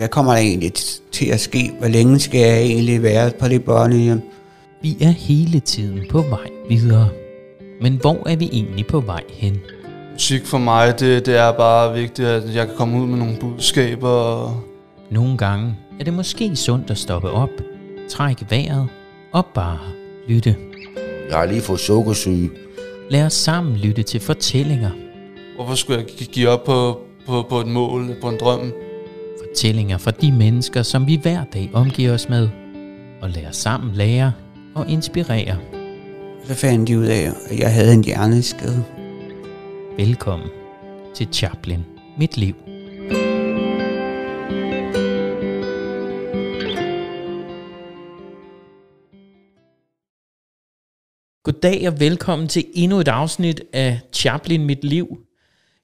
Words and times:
hvad 0.00 0.08
kommer 0.08 0.32
der 0.32 0.38
egentlig 0.40 0.72
til 1.12 1.26
at 1.26 1.40
ske? 1.40 1.72
Hvor 1.78 1.88
længe 1.88 2.18
skal 2.20 2.40
jeg 2.40 2.60
egentlig 2.62 3.02
være 3.02 3.30
på 3.40 3.48
det 3.48 3.64
børnehjem? 3.64 4.20
Vi 4.82 4.96
er 5.00 5.10
hele 5.10 5.60
tiden 5.60 6.00
på 6.10 6.22
vej 6.22 6.48
videre. 6.68 7.08
Men 7.82 7.96
hvor 8.00 8.28
er 8.28 8.36
vi 8.36 8.48
egentlig 8.52 8.86
på 8.86 9.00
vej 9.00 9.22
hen? 9.28 9.58
Musik 10.12 10.46
for 10.46 10.58
mig, 10.58 11.00
det, 11.00 11.26
det 11.26 11.36
er 11.36 11.52
bare 11.52 11.94
vigtigt, 11.94 12.28
at 12.28 12.54
jeg 12.54 12.66
kan 12.66 12.76
komme 12.76 13.00
ud 13.02 13.06
med 13.06 13.18
nogle 13.18 13.36
budskaber. 13.40 14.08
Og 14.08 14.60
Nogle 15.10 15.36
gange 15.38 15.76
er 16.00 16.04
det 16.04 16.14
måske 16.14 16.56
sundt 16.56 16.90
at 16.90 16.98
stoppe 16.98 17.30
op, 17.30 17.48
trække 18.10 18.46
vejret 18.50 18.88
og 19.32 19.46
bare 19.54 19.78
lytte. 20.28 20.56
Jeg 21.30 21.38
har 21.38 21.46
lige 21.46 21.60
fået 21.60 21.80
sukkersyge. 21.80 22.50
Lad 23.10 23.24
os 23.24 23.32
sammen 23.32 23.76
lytte 23.76 24.02
til 24.02 24.20
fortællinger. 24.20 24.90
hvorfor 25.56 25.74
skulle 25.74 25.98
jeg 25.98 26.06
gi- 26.06 26.28
give 26.32 26.48
op 26.48 26.64
på, 26.64 26.98
på, 27.26 27.46
på 27.48 27.60
et 27.60 27.66
mål, 27.66 28.16
på 28.20 28.28
en 28.28 28.36
drøm? 28.40 28.72
Fortællinger 29.50 29.98
fra 29.98 30.10
de 30.10 30.32
mennesker, 30.32 30.82
som 30.82 31.06
vi 31.06 31.16
hver 31.16 31.44
dag 31.44 31.70
omgiver 31.72 32.14
os 32.14 32.28
med. 32.28 32.48
Og 33.22 33.30
os 33.30 33.50
sammen 33.52 33.94
lære 33.94 34.32
og 34.74 34.88
inspirere. 34.88 35.58
Så 36.44 36.54
fandt 36.54 36.88
de 36.88 36.98
ud 36.98 37.04
af, 37.04 37.30
at 37.50 37.58
jeg 37.58 37.74
havde 37.74 37.94
en 37.94 38.04
hjerneskade. 38.04 38.84
Velkommen 39.96 40.48
til 41.14 41.28
Chaplin. 41.32 41.84
Mit 42.18 42.36
liv. 42.36 42.54
Goddag 51.44 51.88
og 51.88 52.00
velkommen 52.00 52.48
til 52.48 52.64
endnu 52.74 52.98
et 52.98 53.08
afsnit 53.08 53.62
af 53.72 54.00
Chaplin 54.12 54.66
Mit 54.66 54.84
Liv. 54.84 55.18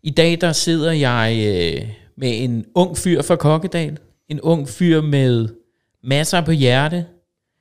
I 0.03 0.11
dag 0.11 0.41
der 0.41 0.53
sidder 0.53 0.93
jeg 0.93 1.45
øh, 1.47 2.06
med 2.17 2.45
en 2.45 2.65
ung 2.75 2.97
fyr 2.97 3.23
fra 3.23 3.37
Kokkedal. 3.37 3.99
En 4.29 4.41
ung 4.41 4.69
fyr 4.69 5.01
med 5.01 5.49
masser 6.03 6.41
på 6.41 6.51
hjerte. 6.51 7.07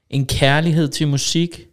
En 0.10 0.26
kærlighed 0.26 0.88
til 0.88 1.08
musik 1.08 1.68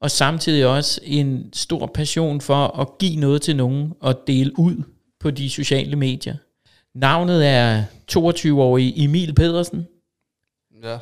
og 0.00 0.10
samtidig 0.10 0.66
også 0.66 1.00
en 1.04 1.50
stor 1.52 1.86
passion 1.94 2.40
for 2.40 2.80
at 2.80 2.98
give 2.98 3.20
noget 3.20 3.42
til 3.42 3.56
nogen 3.56 3.92
og 4.00 4.22
dele 4.26 4.58
ud 4.58 4.82
på 5.20 5.30
de 5.30 5.50
sociale 5.50 5.96
medier. 5.96 6.36
Navnet 6.94 7.46
er 7.46 7.84
22-årige 8.12 9.04
Emil 9.04 9.34
Pedersen. 9.34 9.86
Ja, 10.82 10.98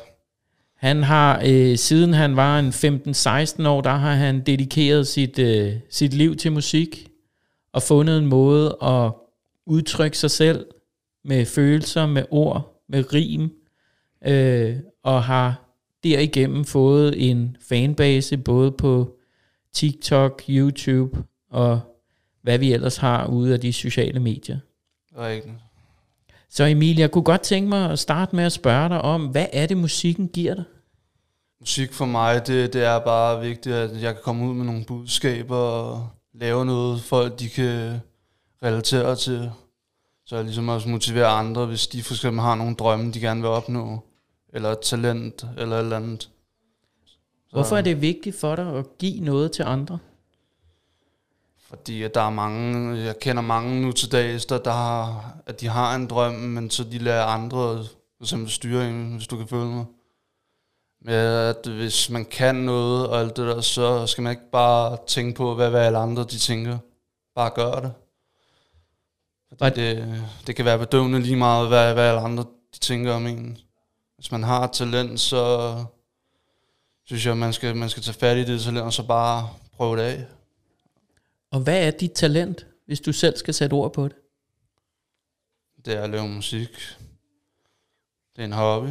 Han 0.75 1.03
har, 1.03 1.41
øh, 1.45 1.77
siden 1.77 2.13
han 2.13 2.35
var 2.35 2.59
en 2.59 2.69
15-16 2.69 3.67
år, 3.67 3.81
der 3.81 3.95
har 3.95 4.13
han 4.13 4.41
dedikeret 4.41 5.07
sit, 5.07 5.39
øh, 5.39 5.73
sit 5.89 6.13
liv 6.13 6.35
til 6.35 6.51
musik 6.51 7.07
og 7.73 7.81
fundet 7.81 8.17
en 8.17 8.25
måde 8.25 8.77
at 8.81 9.11
udtrykke 9.65 10.17
sig 10.17 10.31
selv 10.31 10.65
med 11.25 11.45
følelser, 11.45 12.05
med 12.05 12.25
ord, 12.29 12.83
med 12.89 13.13
rim, 13.13 13.51
øh, 14.27 14.75
og 15.03 15.23
har 15.23 15.65
derigennem 16.03 16.65
fået 16.65 17.29
en 17.29 17.57
fanbase 17.69 18.37
både 18.37 18.71
på 18.71 19.17
TikTok, 19.73 20.41
YouTube 20.49 21.23
og 21.49 21.79
hvad 22.41 22.57
vi 22.57 22.73
ellers 22.73 22.97
har 22.97 23.27
ude 23.27 23.53
af 23.53 23.59
de 23.59 23.73
sociale 23.73 24.19
medier. 24.19 24.59
rigtigt. 25.17 25.55
Så 26.49 26.63
Emil, 26.63 26.97
jeg 26.97 27.11
kunne 27.11 27.23
godt 27.23 27.41
tænke 27.41 27.69
mig 27.69 27.91
at 27.91 27.99
starte 27.99 28.35
med 28.35 28.43
at 28.43 28.51
spørge 28.51 28.89
dig 28.89 29.01
om, 29.01 29.27
hvad 29.27 29.45
er 29.53 29.65
det 29.65 29.77
musikken 29.77 30.27
giver 30.27 30.55
dig? 30.55 30.63
Musik 31.59 31.93
for 31.93 32.05
mig, 32.05 32.47
det, 32.47 32.73
det 32.73 32.83
er 32.83 32.99
bare 32.99 33.41
vigtigt, 33.41 33.75
at 33.75 34.01
jeg 34.01 34.13
kan 34.13 34.23
komme 34.23 34.49
ud 34.49 34.53
med 34.53 34.65
nogle 34.65 34.85
budskaber 34.85 35.55
og 35.55 36.09
lave 36.33 36.65
noget, 36.65 37.01
folk 37.01 37.39
de 37.39 37.49
kan 37.49 37.99
relatere 38.63 39.15
til. 39.15 39.51
Så 40.25 40.35
jeg 40.35 40.45
ligesom 40.45 40.69
også 40.69 40.89
motivere 40.89 41.27
andre, 41.27 41.65
hvis 41.65 41.87
de 41.87 42.03
for 42.03 42.13
eksempel 42.13 42.41
har 42.41 42.55
nogle 42.55 42.75
drømme, 42.75 43.11
de 43.11 43.19
gerne 43.19 43.41
vil 43.41 43.49
opnå. 43.49 43.99
Eller 44.53 44.69
et 44.69 44.79
talent, 44.79 45.45
eller 45.57 45.75
et 45.75 45.83
eller 45.83 45.95
andet. 45.95 46.21
Så, 46.21 47.51
Hvorfor 47.51 47.77
er 47.77 47.81
det 47.81 48.01
vigtigt 48.01 48.39
for 48.39 48.55
dig 48.55 48.67
at 48.77 48.97
give 48.97 49.19
noget 49.19 49.51
til 49.51 49.63
andre? 49.63 49.99
Fordi 51.59 52.03
at 52.03 52.15
der 52.15 52.21
er 52.21 52.29
mange, 52.29 52.97
jeg 52.97 53.19
kender 53.19 53.41
mange 53.41 53.81
nu 53.81 53.91
til 53.91 54.11
dags, 54.11 54.45
der, 54.45 54.57
der 54.57 54.71
har, 54.71 55.33
at 55.45 55.61
de 55.61 55.67
har 55.67 55.95
en 55.95 56.07
drøm, 56.07 56.33
men 56.33 56.69
så 56.69 56.83
de 56.83 56.97
lader 56.97 57.23
andre 57.23 57.83
for 58.17 58.23
eksempel 58.23 58.51
styre 58.51 58.89
en, 58.89 59.13
hvis 59.15 59.27
du 59.27 59.37
kan 59.37 59.47
følge 59.47 59.65
mig. 59.65 59.85
Men 61.01 61.13
at 61.13 61.67
hvis 61.67 62.09
man 62.09 62.25
kan 62.25 62.55
noget 62.55 63.07
og 63.07 63.19
alt 63.19 63.37
det 63.37 63.47
der, 63.47 63.61
så 63.61 64.07
skal 64.07 64.21
man 64.21 64.31
ikke 64.31 64.51
bare 64.51 64.97
tænke 65.07 65.37
på, 65.37 65.55
hvad, 65.55 65.69
hvad 65.69 65.85
alle 65.85 65.97
andre 65.97 66.23
de 66.23 66.37
tænker. 66.37 66.77
Bare 67.35 67.49
gør 67.49 67.79
det. 67.79 67.93
Fordi 69.57 69.81
det, 69.81 70.23
det 70.47 70.55
kan 70.55 70.65
være 70.65 70.79
bedøvende 70.79 71.19
lige 71.19 71.35
meget, 71.35 71.67
hvad, 71.67 71.93
hvad 71.93 72.09
alle 72.09 72.21
andre 72.21 72.43
de 72.73 72.79
tænker 72.79 73.13
om 73.13 73.27
en. 73.27 73.57
Hvis 74.15 74.31
man 74.31 74.43
har 74.43 74.67
talent, 74.67 75.19
så 75.19 75.85
synes 77.05 77.25
jeg, 77.25 77.37
man 77.37 77.53
skal, 77.53 77.75
man 77.75 77.89
skal 77.89 78.03
tage 78.03 78.17
fat 78.19 78.37
i 78.37 78.43
det 78.45 78.61
talent, 78.61 78.85
og 78.85 78.93
så 78.93 79.07
bare 79.07 79.49
prøve 79.73 79.97
det 79.97 80.03
af. 80.03 80.25
Og 81.51 81.59
hvad 81.59 81.87
er 81.87 81.91
dit 81.91 82.11
talent, 82.11 82.67
hvis 82.85 83.01
du 83.01 83.13
selv 83.13 83.37
skal 83.37 83.53
sætte 83.53 83.73
ord 83.73 83.93
på 83.93 84.07
det? 84.07 84.15
Det 85.85 85.93
er 85.93 86.01
at 86.01 86.09
lave 86.09 86.27
musik. 86.27 86.69
Det 88.35 88.41
er 88.41 88.45
en 88.45 88.51
hobby. 88.51 88.89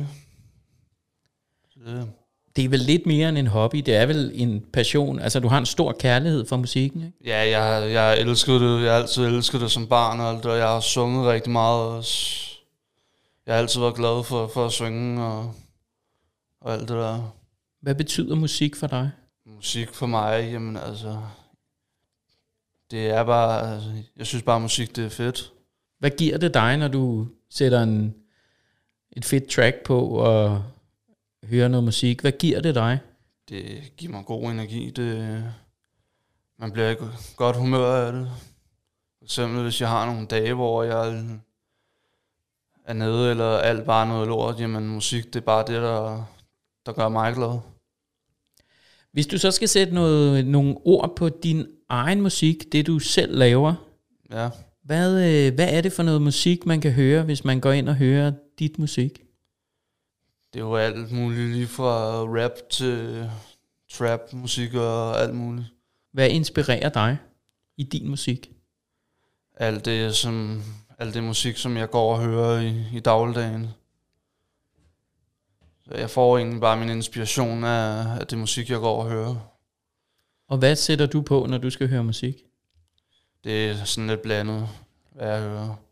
Det, 1.75 2.13
Det 2.57 2.65
er 2.65 2.69
vel 2.69 2.81
lidt 2.81 3.07
mere 3.07 3.29
end 3.29 3.39
en 3.39 3.47
hobby, 3.47 3.79
det 3.79 3.95
er 3.97 4.07
vel 4.07 4.31
en 4.35 4.65
passion. 4.73 5.19
Altså, 5.19 5.41
du 5.41 5.49
har 5.49 5.59
en 5.59 5.67
stor 5.67 5.93
kærlighed 5.93 6.47
for 6.47 6.57
musikken, 6.57 7.05
ikke? 7.05 7.19
ja, 7.25 7.59
jeg, 7.61 7.93
jeg 7.93 8.21
elskede 8.21 8.61
det. 8.61 8.85
Jeg 8.85 8.93
har 8.93 9.01
altid 9.01 9.27
elsket 9.27 9.61
det 9.61 9.71
som 9.71 9.87
barn 9.87 10.21
og 10.21 10.31
alt 10.31 10.47
og 10.47 10.59
jeg 10.59 10.67
har 10.67 10.81
sunget 10.81 11.27
rigtig 11.27 11.53
meget 11.53 11.81
også. 11.81 12.45
Jeg 13.47 13.55
har 13.55 13.61
altid 13.61 13.81
været 13.81 13.95
glad 13.95 14.25
for, 14.25 14.47
for 14.55 14.67
at 14.67 14.73
synge 14.73 15.25
og, 15.25 15.55
og 16.61 16.73
alt 16.73 16.81
det 16.81 16.89
der. 16.89 17.35
Hvad 17.81 17.95
betyder 17.95 18.35
musik 18.35 18.77
for 18.77 18.87
dig? 18.87 19.11
Musik 19.47 19.95
for 19.95 20.07
mig, 20.07 20.49
jamen 20.53 20.77
altså... 20.77 21.19
Det 22.91 23.07
er 23.07 23.25
bare... 23.25 23.75
Altså, 23.75 23.91
jeg 24.17 24.27
synes 24.27 24.43
bare, 24.43 24.61
musik 24.61 24.97
det 24.97 25.05
er 25.05 25.09
fedt. 25.09 25.53
Hvad 25.99 26.11
giver 26.11 26.39
det 26.39 26.55
dig, 26.55 26.77
når 26.77 26.89
du 26.89 27.29
sætter 27.51 27.83
en, 27.83 28.15
et 29.17 29.25
fedt 29.25 29.49
track 29.49 29.77
på 29.85 30.01
og 30.01 30.63
hører 31.51 31.69
noget 31.69 31.85
musik? 31.85 32.21
Hvad 32.21 32.33
giver 32.33 32.61
det 32.61 32.75
dig? 32.75 32.99
Det 33.49 33.93
giver 33.97 34.13
mig 34.13 34.25
god 34.25 34.51
energi. 34.51 34.91
Det, 34.91 35.45
man 36.59 36.73
bliver 36.73 36.91
i 36.91 36.97
godt 37.37 37.57
humør 37.57 38.07
af 38.07 38.13
det. 38.13 38.31
For 39.19 39.25
eksempel 39.25 39.63
hvis 39.63 39.81
jeg 39.81 39.89
har 39.89 40.07
nogle 40.07 40.27
dage, 40.27 40.55
hvor 40.55 40.83
jeg 40.83 41.25
er 42.85 42.93
nede, 42.93 43.31
eller 43.31 43.59
alt 43.59 43.85
bare 43.85 44.09
noget 44.09 44.29
lort, 44.29 44.61
jamen 44.61 44.89
musik, 44.89 45.25
det 45.25 45.37
er 45.37 45.45
bare 45.45 45.65
det, 45.67 45.83
der, 45.83 46.25
der 46.87 46.93
gør 46.93 47.09
mig 47.09 47.35
glad. 47.35 47.59
Hvis 49.13 49.27
du 49.27 49.39
så 49.39 49.51
skal 49.51 49.69
sætte 49.69 49.95
noget, 49.95 50.47
nogle 50.47 50.77
ord 50.85 51.17
på 51.17 51.29
din 51.29 51.67
egen 51.89 52.21
musik, 52.21 52.73
det 52.73 52.87
du 52.87 52.99
selv 52.99 53.39
laver, 53.39 53.75
Ja, 54.31 54.51
hvad, 54.85 55.13
øh, 55.13 55.55
hvad 55.55 55.69
er 55.73 55.81
det 55.81 55.93
for 55.93 56.03
noget 56.03 56.23
musik, 56.23 56.67
man 56.67 56.81
kan 56.81 56.93
høre, 56.93 57.23
hvis 57.23 57.45
man 57.45 57.61
går 57.61 57.73
ind 57.73 57.89
og 57.89 57.95
hører 57.95 58.33
dit 58.59 58.79
musik? 58.79 59.21
Det 60.55 60.61
er 60.61 60.65
jo 60.65 60.77
alt 60.77 61.13
muligt, 61.13 61.51
lige 61.51 61.67
fra 61.67 62.23
rap 62.23 62.53
til 62.71 63.31
trap 63.93 64.21
musik 64.33 64.75
og 64.75 65.21
alt 65.21 65.35
muligt. 65.35 65.67
Hvad 66.13 66.31
inspirerer 66.31 66.89
dig 66.89 67.19
i 67.77 67.83
din 67.83 68.09
musik? 68.09 68.51
Alt 69.57 69.85
det, 69.85 70.15
som, 70.15 70.63
alt 70.99 71.15
det 71.15 71.25
musik, 71.25 71.57
som 71.57 71.77
jeg 71.77 71.91
går 71.91 72.15
og 72.15 72.23
hører 72.23 72.61
i, 72.61 72.97
i 72.97 73.01
dagligdagen. 73.01 73.69
Så 75.85 75.95
jeg 75.95 76.11
får 76.11 76.39
egentlig 76.39 76.61
bare 76.61 76.77
min 76.77 76.89
inspiration 76.89 77.65
af, 77.65 78.21
af 78.21 78.27
det 78.27 78.39
musik, 78.39 78.71
jeg 78.71 78.79
går 78.79 79.03
og 79.03 79.11
hører. 79.11 79.37
Og 80.49 80.59
hvad 80.59 80.77
sætter 80.77 81.07
du 81.07 81.23
på, 81.23 81.47
når 81.47 81.59
du 81.59 81.71
skal 81.71 81.89
høre 81.89 82.05
musik? 82.05 82.45
Det 83.45 83.71
er 83.71 83.85
sådan 83.85 84.09
lidt 84.09 84.23
blandet, 84.23 84.69
hvad 85.13 85.29
jeg 85.29 85.41
hører. 85.41 85.84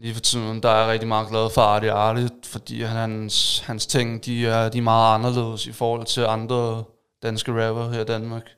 Lige 0.00 0.14
for 0.14 0.20
tiden, 0.20 0.62
der 0.62 0.68
er 0.68 0.80
jeg 0.80 0.88
rigtig 0.88 1.08
meget 1.08 1.28
glad 1.28 1.50
for 1.50 1.60
Arti 1.60 1.86
Arti, 1.86 2.28
fordi 2.44 2.82
hans, 2.82 3.58
hans 3.58 3.86
ting, 3.86 4.24
de 4.24 4.46
er, 4.46 4.68
de 4.68 4.78
er 4.78 4.82
meget 4.82 5.14
anderledes 5.14 5.66
i 5.66 5.72
forhold 5.72 6.06
til 6.06 6.20
andre 6.20 6.84
danske 7.22 7.52
rapper 7.52 7.90
her 7.90 8.00
i 8.00 8.04
Danmark. 8.04 8.50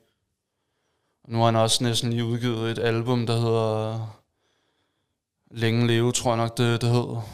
Og 1.23 1.31
nu 1.31 1.37
har 1.37 1.45
han 1.45 1.55
også 1.55 1.83
næsten 1.83 2.09
lige 2.09 2.25
udgivet 2.25 2.71
et 2.71 2.79
album, 2.79 3.27
der 3.27 3.35
hedder 3.35 4.07
Længe 5.51 5.87
Leve, 5.87 6.11
tror 6.11 6.31
jeg 6.31 6.37
nok, 6.37 6.57
det, 6.57 6.81
det 6.81 6.89
hedder. 6.89 7.27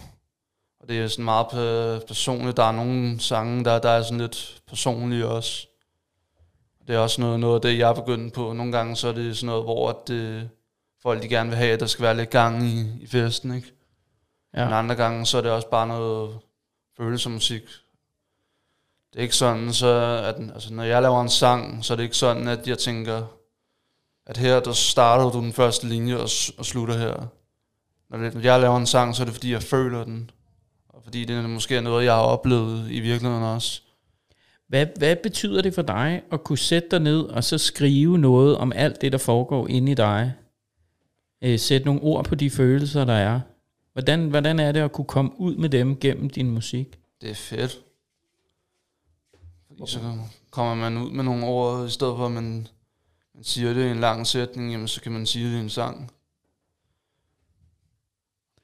Og 0.80 0.90
det 0.90 1.00
er 1.00 1.08
sådan 1.08 1.26
meget 1.26 2.04
personligt. 2.08 2.58
Der 2.58 2.64
er 2.64 2.72
nogle 2.72 3.20
sange, 3.20 3.66
der, 3.66 3.80
der 3.80 3.90
er 3.90 4.04
sådan 4.04 4.22
lidt 4.22 4.62
personlige 4.68 5.28
også. 5.28 5.68
Det 6.88 6.96
er 6.96 7.00
også 7.00 7.22
noget, 7.22 7.40
noget 7.40 7.56
af 7.56 7.62
det, 7.62 7.78
jeg 7.78 7.90
er 7.90 7.94
begyndt 7.94 8.34
på. 8.34 8.54
Nogle 8.54 8.72
gange 8.72 8.96
så 8.96 9.08
er 9.08 9.14
det 9.14 9.38
sådan 9.38 9.48
noget, 9.48 9.64
hvor 9.64 9.90
at 9.90 10.08
det, 10.08 10.50
folk 11.02 11.24
de 11.24 11.28
gerne 11.28 11.50
vil 11.50 11.58
have, 11.58 11.72
at 11.72 11.80
der 11.80 11.86
skal 11.86 12.04
være 12.04 12.18
lidt 12.18 12.30
gang 12.30 12.64
i, 12.64 12.86
i 13.02 13.08
festen, 13.08 13.56
ikke? 13.56 13.77
Ja. 14.58 14.66
Men 14.66 14.74
andre 14.74 14.96
gange, 14.96 15.26
så 15.26 15.38
er 15.38 15.42
det 15.42 15.52
også 15.52 15.70
bare 15.70 15.88
noget 15.88 16.38
følelsemusik. 16.98 17.62
Det 19.14 19.20
er 19.20 19.24
ikke 19.24 19.36
sådan, 19.36 19.74
så 19.74 19.88
at, 20.26 20.36
altså, 20.54 20.74
når 20.74 20.84
jeg 20.84 21.02
laver 21.02 21.22
en 21.22 21.30
sang, 21.30 21.86
så 21.86 21.94
er 21.94 21.96
det 21.96 22.04
ikke 22.04 22.18
sådan, 22.18 22.48
at 22.48 22.68
jeg 22.68 22.78
tænker, 22.78 23.24
at 24.26 24.38
her, 24.38 24.60
der 24.60 24.72
starter 24.72 25.30
du 25.32 25.40
den 25.40 25.54
første 25.54 25.88
linje 25.88 26.16
og, 26.16 26.30
og 26.58 26.66
slutter 26.66 26.98
her. 26.98 27.28
Når 28.10 28.18
det- 28.18 28.34
når 28.34 28.42
jeg 28.42 28.60
laver 28.60 28.78
en 28.78 28.86
sang, 28.86 29.16
så 29.16 29.24
er 29.24 29.26
det 29.26 29.34
fordi, 29.34 29.52
jeg 29.52 29.64
føler 29.64 30.04
den. 30.04 30.30
Og 30.90 31.04
fordi 31.04 31.26
det 31.26 31.36
er 31.36 31.48
måske 31.48 31.82
noget, 31.82 32.06
jeg 32.06 32.14
har 32.14 32.22
oplevet 32.22 32.92
i 32.92 33.00
virkeligheden 33.00 33.44
også. 33.44 33.82
Hvad, 34.68 34.86
hvad 34.98 35.16
betyder 35.16 35.62
det 35.62 35.74
for 35.74 35.82
dig 35.82 36.22
at 36.32 36.44
kunne 36.44 36.58
sætte 36.58 36.90
dig 36.92 37.00
ned 37.00 37.22
og 37.22 37.44
så 37.44 37.58
skrive 37.58 38.18
noget 38.18 38.58
om 38.58 38.72
alt 38.76 39.02
det, 39.02 39.12
der 39.12 39.18
foregår 39.18 39.68
inde 39.68 39.92
i 39.92 39.96
dig? 39.96 40.34
Øh, 41.44 41.60
sætte 41.60 41.86
nogle 41.86 42.02
ord 42.02 42.26
på 42.26 42.36
de 42.36 42.50
følelser, 42.50 43.06
der 43.06 43.14
er. 43.14 43.40
Hvordan, 43.98 44.30
hvordan 44.30 44.60
er 44.60 44.72
det 44.72 44.80
at 44.80 44.92
kunne 44.92 45.06
komme 45.06 45.32
ud 45.40 45.56
med 45.56 45.70
dem 45.70 46.00
gennem 46.00 46.30
din 46.30 46.52
musik? 46.52 47.00
Det 47.22 47.30
er 47.30 47.36
fedt. 47.36 47.80
Fordi 49.68 49.92
så 49.92 50.00
kommer 50.52 50.76
man 50.76 50.98
ud 50.98 51.12
med 51.12 51.24
nogle 51.24 51.46
ord, 51.46 51.88
i 51.88 51.90
stedet 51.90 52.18
for 52.18 52.26
at 52.26 52.32
man, 52.32 52.68
man 53.34 53.44
siger 53.44 53.74
det 53.74 53.88
i 53.88 53.92
en 53.92 54.00
lang 54.00 54.28
sætning, 54.28 54.72
jamen 54.72 54.88
så 54.88 55.02
kan 55.02 55.12
man 55.12 55.26
sige 55.26 55.52
det 55.52 55.58
i 55.58 55.60
en 55.60 55.70
sang. 55.70 56.12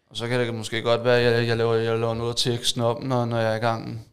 Og 0.06 0.18
så 0.18 0.27
kan 0.27 0.39
det 0.39 0.53
måske 0.53 0.81
godt 0.81 1.03
være, 1.03 1.19
at 1.19 1.39
jeg, 1.39 1.47
jeg, 1.47 1.57
laver, 1.57 1.74
jeg 1.74 2.00
laver 2.00 2.13
noget 2.13 2.30
af 2.30 2.35
teksten 2.35 2.81
op, 2.81 3.03
når, 3.03 3.25
når 3.25 3.38
jeg 3.38 3.51
er 3.51 3.56
i 3.56 3.59
gang. 3.59 4.07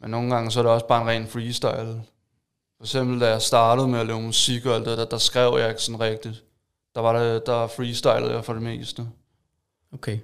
Men 0.00 0.10
nogle 0.10 0.34
gange 0.34 0.50
så 0.50 0.58
er 0.58 0.62
det 0.62 0.72
også 0.72 0.86
bare 0.86 1.02
en 1.02 1.08
ren 1.08 1.26
freestyle. 1.26 2.02
For 2.76 2.84
eksempel 2.84 3.20
da 3.20 3.28
jeg 3.28 3.42
startede 3.42 3.88
med 3.88 4.00
at 4.00 4.06
lave 4.06 4.22
musik 4.22 4.66
og 4.66 4.74
alt 4.74 4.86
det, 4.86 4.98
der, 4.98 5.04
der 5.04 5.18
skrev 5.18 5.58
jeg 5.58 5.68
ikke 5.68 5.82
sådan 5.82 6.00
rigtigt. 6.00 6.44
Der 6.94 7.00
var 7.00 7.18
det, 7.18 7.46
der 7.46 7.66
freestylede 7.66 8.32
jeg 8.32 8.44
for 8.44 8.52
det 8.52 8.62
meste. 8.62 9.08
Okay. 9.92 10.18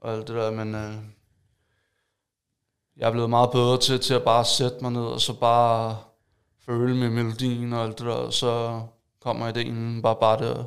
Og 0.00 0.12
alt 0.12 0.28
det 0.28 0.36
der, 0.36 0.50
men 0.50 0.74
øh, 0.74 0.94
jeg 2.96 3.08
er 3.08 3.12
blevet 3.12 3.30
meget 3.30 3.50
bedre 3.50 3.80
til, 3.80 4.00
til 4.00 4.14
at 4.14 4.22
bare 4.22 4.44
sætte 4.44 4.76
mig 4.82 4.92
ned 4.92 5.00
og 5.00 5.20
så 5.20 5.38
bare 5.40 5.96
føle 6.66 6.96
med 6.96 7.10
melodien 7.10 7.72
og 7.72 7.84
alt 7.84 7.98
det 7.98 8.06
der, 8.06 8.12
og 8.12 8.32
så 8.32 8.82
kommer 9.20 9.48
ideen 9.48 10.02
bare 10.02 10.16
bare 10.20 10.38
der. 10.38 10.64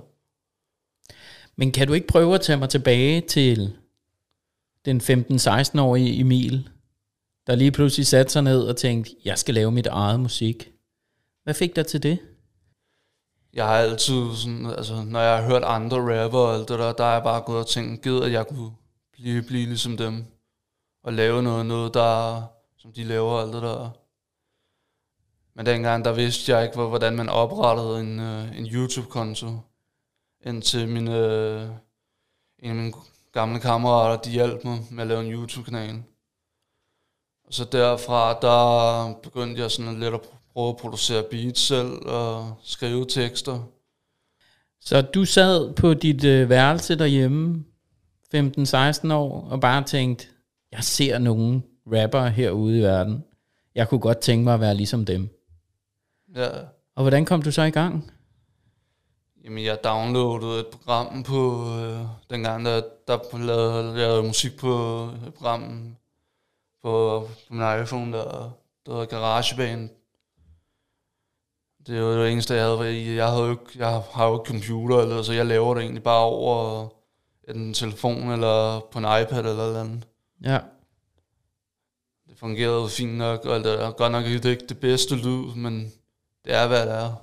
Men 1.55 1.71
kan 1.71 1.87
du 1.87 1.93
ikke 1.93 2.07
prøve 2.07 2.35
at 2.35 2.41
tage 2.41 2.57
mig 2.57 2.69
tilbage 2.69 3.21
til 3.21 3.77
den 4.85 5.01
15-16-årige 5.01 6.19
Emil, 6.19 6.69
der 7.47 7.55
lige 7.55 7.71
pludselig 7.71 8.07
satte 8.07 8.31
sig 8.31 8.43
ned 8.43 8.63
og 8.63 8.77
tænkte, 8.77 9.15
jeg 9.25 9.39
skal 9.39 9.53
lave 9.53 9.71
mit 9.71 9.87
eget 9.87 10.19
musik. 10.19 10.71
Hvad 11.43 11.53
fik 11.53 11.75
dig 11.75 11.87
til 11.87 12.03
det? 12.03 12.19
Jeg 13.53 13.67
har 13.67 13.75
altid 13.75 14.35
sådan, 14.35 14.65
altså 14.65 15.03
når 15.03 15.19
jeg 15.19 15.37
har 15.37 15.49
hørt 15.49 15.63
andre 15.63 15.97
rapper 15.97 16.39
og 16.39 16.55
alt 16.55 16.69
det 16.69 16.79
der, 16.79 16.93
der 16.93 17.03
er 17.03 17.13
jeg 17.13 17.23
bare 17.23 17.41
gået 17.41 17.59
og 17.59 17.67
tænkt, 17.67 18.01
givet 18.01 18.23
at 18.23 18.31
jeg 18.31 18.47
kunne 18.47 18.71
blive, 19.11 19.41
blive 19.41 19.65
ligesom 19.65 19.97
dem. 19.97 20.25
Og 21.03 21.13
lave 21.13 21.43
noget, 21.43 21.65
noget 21.65 21.93
der, 21.93 22.43
som 22.77 22.93
de 22.93 23.03
laver 23.03 23.31
og 23.31 23.41
alt 23.41 23.53
det 23.53 23.61
der. 23.61 23.89
Men 25.55 25.65
dengang, 25.65 26.05
der 26.05 26.13
vidste 26.13 26.51
jeg 26.51 26.63
ikke, 26.63 26.81
hvordan 26.81 27.15
man 27.15 27.29
oprettede 27.29 27.99
en, 27.99 28.19
uh, 28.19 28.57
en 28.57 28.65
YouTube-konto. 28.65 29.47
Indtil 30.45 30.87
min, 30.87 31.07
uh, 31.07 31.61
en 32.59 32.69
af 32.69 32.75
mine 32.75 32.93
gamle 33.31 33.59
kammerater, 33.59 34.21
de 34.21 34.29
hjalp 34.29 34.63
mig 34.63 34.79
med 34.91 35.01
at 35.01 35.07
lave 35.07 35.21
en 35.21 35.31
YouTube-kanal. 35.31 36.03
Og 37.47 37.53
så 37.53 37.65
derfra, 37.65 38.39
der 38.39 39.13
begyndte 39.23 39.61
jeg 39.61 39.71
sådan 39.71 39.99
lidt 39.99 40.13
at 40.13 40.21
prøve 40.53 40.69
at 40.69 40.77
producere 40.77 41.23
beats 41.31 41.61
selv 41.61 41.91
og 42.05 42.53
skrive 42.63 43.05
tekster. 43.05 43.59
Så 44.81 45.01
du 45.01 45.25
sad 45.25 45.73
på 45.73 45.93
dit 45.93 46.23
øh, 46.23 46.49
værelse 46.49 46.97
derhjemme, 46.97 47.63
15-16 48.35 49.13
år, 49.13 49.47
og 49.51 49.61
bare 49.61 49.83
tænkte, 49.83 50.27
jeg 50.71 50.83
ser 50.83 51.17
nogle 51.17 51.61
rapper 51.87 52.25
herude 52.25 52.79
i 52.79 52.81
verden. 52.81 53.23
Jeg 53.75 53.89
kunne 53.89 53.99
godt 53.99 54.19
tænke 54.19 54.43
mig 54.43 54.53
at 54.53 54.59
være 54.59 54.75
ligesom 54.75 55.05
dem. 55.05 55.29
Ja. 56.35 56.49
Og 56.95 57.03
hvordan 57.03 57.25
kom 57.25 57.41
du 57.41 57.51
så 57.51 57.61
i 57.61 57.69
gang? 57.69 58.11
Jamen, 59.43 59.63
jeg 59.63 59.83
downloadede 59.83 60.59
et 60.59 60.67
program 60.67 61.23
på, 61.23 61.65
øh, 61.79 61.99
dengang 62.29 62.65
der, 62.65 62.81
der 63.07 63.37
lavede, 63.37 63.97
lavede 63.97 64.23
musik 64.23 64.57
på 64.57 64.69
et 65.27 65.33
program 65.33 65.95
på, 66.83 67.27
på 67.47 67.53
min 67.53 67.81
iPhone, 67.81 68.13
der, 68.13 68.57
der 68.85 68.91
hedder 68.91 69.05
GarageBand. 69.05 69.89
Det 71.87 72.03
var 72.03 72.23
det 72.23 72.31
eneste, 72.31 72.53
jeg 72.53 72.65
havde. 72.65 73.15
Jeg, 73.15 73.27
havde 73.27 73.43
jo 73.43 73.51
ikke, 73.51 73.65
jeg 73.75 74.03
har 74.13 74.27
jo 74.27 74.33
ikke 74.39 74.47
computer, 74.47 74.97
eller, 74.97 75.21
så 75.21 75.33
jeg 75.33 75.45
laver 75.45 75.73
det 75.73 75.81
egentlig 75.81 76.03
bare 76.03 76.23
over 76.23 76.87
en 77.47 77.73
telefon, 77.73 78.31
eller 78.31 78.79
på 78.91 78.99
en 78.99 79.05
iPad, 79.05 79.39
eller 79.39 79.55
noget 79.55 79.77
andet. 79.77 80.07
Ja. 80.43 80.59
Det 82.29 82.37
fungerede 82.37 82.89
fint 82.89 83.17
nok, 83.17 83.45
og 83.45 83.59
det 83.59 83.83
er 83.83 83.91
godt 83.91 84.11
nok 84.11 84.25
ikke 84.25 84.55
det 84.69 84.77
bedste 84.77 85.15
lyd, 85.15 85.55
men 85.55 85.91
det 86.45 86.53
er, 86.53 86.67
hvad 86.67 86.85
det 86.85 86.93
er. 86.93 87.13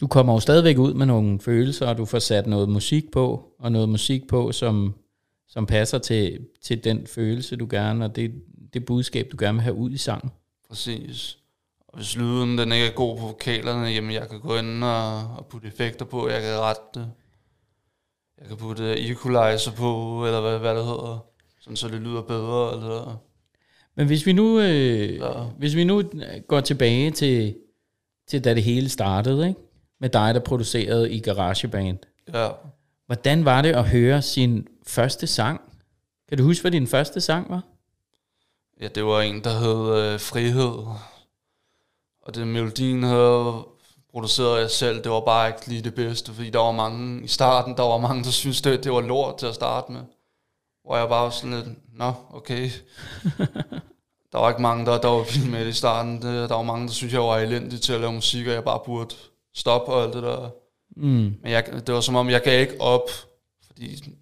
Du 0.00 0.06
kommer 0.06 0.32
jo 0.32 0.40
stadigvæk 0.40 0.78
ud 0.78 0.94
med 0.94 1.06
nogle 1.06 1.40
følelser, 1.40 1.86
og 1.88 1.98
du 1.98 2.04
får 2.04 2.18
sat 2.18 2.46
noget 2.46 2.68
musik 2.68 3.10
på, 3.10 3.54
og 3.58 3.72
noget 3.72 3.88
musik 3.88 4.28
på, 4.28 4.52
som, 4.52 4.94
som 5.48 5.66
passer 5.66 5.98
til, 5.98 6.46
til 6.62 6.84
den 6.84 7.06
følelse, 7.06 7.56
du 7.56 7.66
gerne, 7.70 8.04
og 8.04 8.16
det, 8.16 8.42
det 8.74 8.84
budskab, 8.84 9.28
du 9.32 9.36
gerne 9.40 9.54
vil 9.54 9.62
have 9.62 9.74
ud 9.74 9.90
i 9.90 9.96
sangen. 9.96 10.30
Præcis. 10.68 11.38
Og 11.92 11.98
hvis 11.98 12.16
lyden 12.16 12.58
den 12.58 12.72
ikke 12.72 12.86
er 12.86 12.90
god 12.92 13.18
på 13.18 13.26
vokalerne, 13.26 13.86
jamen 13.86 14.12
jeg 14.12 14.28
kan 14.28 14.40
gå 14.40 14.56
ind 14.56 14.84
og, 14.84 15.16
og 15.36 15.46
putte 15.46 15.68
effekter 15.68 16.04
på, 16.04 16.28
jeg 16.28 16.42
kan 16.42 16.58
rette 16.58 16.82
det. 16.94 17.10
Jeg 18.40 18.48
kan 18.48 18.56
putte 18.56 18.98
equalizer 19.00 19.72
på, 19.72 20.22
eller 20.26 20.40
hvad, 20.40 20.58
hvad 20.58 20.74
det 20.74 20.84
hedder, 20.84 21.24
sådan 21.60 21.76
så 21.76 21.88
det 21.88 22.00
lyder 22.00 22.22
bedre. 22.22 22.72
Eller 22.76 23.16
Men 23.94 24.06
hvis 24.06 24.26
vi 24.26 24.32
nu, 24.32 24.60
øh, 24.60 25.14
Ja. 25.16 25.42
hvis 25.58 25.74
vi 25.76 25.84
nu 25.84 26.02
går 26.48 26.60
tilbage 26.60 27.10
til, 27.10 27.56
til 28.28 28.44
da 28.44 28.54
det 28.54 28.62
hele 28.62 28.88
startede, 28.88 29.48
ikke? 29.48 29.60
med 30.00 30.08
dig, 30.08 30.34
der 30.34 30.40
producerede 30.40 31.12
i 31.12 31.20
GarageBand. 31.20 31.98
ja, 32.34 32.48
Hvordan 33.06 33.44
var 33.44 33.62
det 33.62 33.72
at 33.72 33.88
høre 33.88 34.22
sin 34.22 34.66
første 34.86 35.26
sang? 35.26 35.60
Kan 36.28 36.38
du 36.38 36.44
huske, 36.44 36.62
hvad 36.62 36.70
din 36.70 36.86
første 36.86 37.20
sang 37.20 37.50
var? 37.50 37.62
ja, 38.80 38.88
det 38.88 39.04
var 39.04 39.20
en, 39.20 39.44
der 39.44 39.58
hed 39.58 40.12
øh, 40.14 40.20
Frihed. 40.20 40.84
Og 42.22 42.34
den 42.34 42.52
melodien 42.52 43.02
havde 43.02 43.64
produceret 44.10 44.60
jeg 44.60 44.70
selv, 44.70 45.02
det 45.04 45.12
var 45.12 45.20
bare 45.20 45.48
ikke 45.48 45.66
lige 45.68 45.82
det 45.82 45.94
bedste, 45.94 46.32
fordi 46.32 46.50
der 46.50 46.58
var 46.58 46.72
mange, 46.72 47.24
i 47.24 47.28
starten, 47.28 47.76
der 47.76 47.82
var 47.82 47.98
mange, 47.98 48.24
der 48.24 48.30
syntes, 48.30 48.62
det, 48.62 48.84
det 48.84 48.92
var 48.92 49.00
lort 49.00 49.36
til 49.38 49.46
at 49.46 49.54
starte 49.54 49.92
med. 49.92 50.00
Hvor 50.84 50.96
jeg 50.96 51.08
bare 51.08 51.24
var 51.24 51.30
sådan 51.30 51.56
lidt, 51.56 51.98
nå, 51.98 52.12
okay. 52.30 52.70
der 54.32 54.38
var 54.38 54.48
ikke 54.48 54.62
mange, 54.62 54.86
der, 54.86 55.00
der 55.00 55.08
var 55.08 55.24
vilde 55.34 55.50
med 55.50 55.60
det 55.64 55.70
i 55.70 55.72
starten. 55.72 56.22
Det, 56.22 56.48
der 56.48 56.54
var 56.54 56.62
mange, 56.62 56.86
der 56.86 56.92
syntes, 56.92 57.12
jeg 57.12 57.20
var 57.22 57.38
elendig 57.38 57.80
til 57.80 57.92
at 57.92 58.00
lave 58.00 58.12
musik, 58.12 58.46
og 58.46 58.52
jeg 58.52 58.64
bare 58.64 58.80
burde 58.84 59.14
stoppe 59.54 59.92
og 59.92 60.02
alt 60.02 60.14
det 60.14 60.22
der. 60.22 60.50
Mm. 60.96 61.34
Men 61.42 61.52
jeg, 61.52 61.66
det 61.86 61.94
var 61.94 62.00
som 62.00 62.16
om, 62.16 62.30
jeg 62.30 62.42
gav 62.42 62.60
ikke 62.60 62.80
op, 62.80 63.08
fordi 63.66 64.14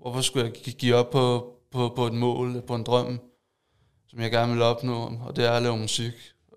hvorfor 0.00 0.20
skulle 0.20 0.44
jeg 0.44 0.52
gi- 0.52 0.70
give 0.70 0.94
op 0.96 1.10
på, 1.10 1.52
på, 1.72 1.92
på 1.96 2.06
et 2.06 2.14
mål, 2.14 2.62
på 2.62 2.74
en 2.74 2.82
drøm, 2.84 3.20
som 4.08 4.20
jeg 4.20 4.30
gerne 4.30 4.52
vil 4.52 4.62
opnå, 4.62 5.12
og 5.26 5.36
det 5.36 5.44
er 5.46 5.50
at 5.52 5.62
lave 5.62 5.76
musik. 5.78 6.12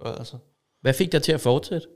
Altså, 0.06 0.38
hvad 0.82 0.94
fik 0.94 1.12
dig 1.12 1.24
til 1.24 1.32
at 1.32 1.42
fortsætte? 1.42 1.88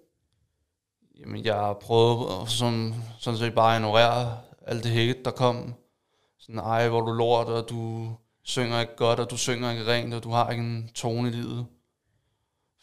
jamen, 1.20 1.46
jeg 1.46 1.76
prøvede 1.82 2.50
sådan, 2.50 2.96
sådan 3.20 3.40
set 3.40 3.56
bare 3.56 3.76
at 3.76 3.80
ignorere 3.80 4.38
alt 4.68 4.84
det 4.84 4.92
hate, 4.92 5.24
der 5.26 5.32
kom. 5.32 5.74
Sådan, 6.40 6.60
ej, 6.60 6.90
hvor 6.90 7.02
du 7.02 7.12
lort, 7.12 7.48
og 7.48 7.70
du 7.70 8.10
synger 8.44 8.82
ikke 8.82 8.96
godt, 8.96 9.20
og 9.20 9.30
du 9.32 9.38
synger 9.38 9.72
ikke 9.72 9.86
rent, 9.86 10.14
og 10.14 10.24
du 10.24 10.30
har 10.30 10.52
ikke 10.52 10.64
en 10.64 10.90
tone 10.96 11.30
i 11.30 11.32
livet. 11.32 11.66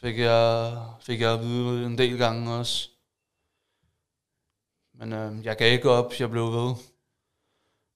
Fik 0.00 0.18
jeg, 0.18 0.76
fik 1.00 1.20
jeg 1.20 1.32
at 1.32 1.40
vide 1.40 1.86
en 1.86 1.98
del 1.98 2.18
gange 2.18 2.52
også. 2.52 2.88
Men 4.94 5.12
øh, 5.12 5.44
jeg 5.44 5.56
gav 5.56 5.72
ikke 5.72 5.90
op, 5.90 6.12
jeg 6.20 6.30
blev 6.30 6.52
ved. 6.52 6.74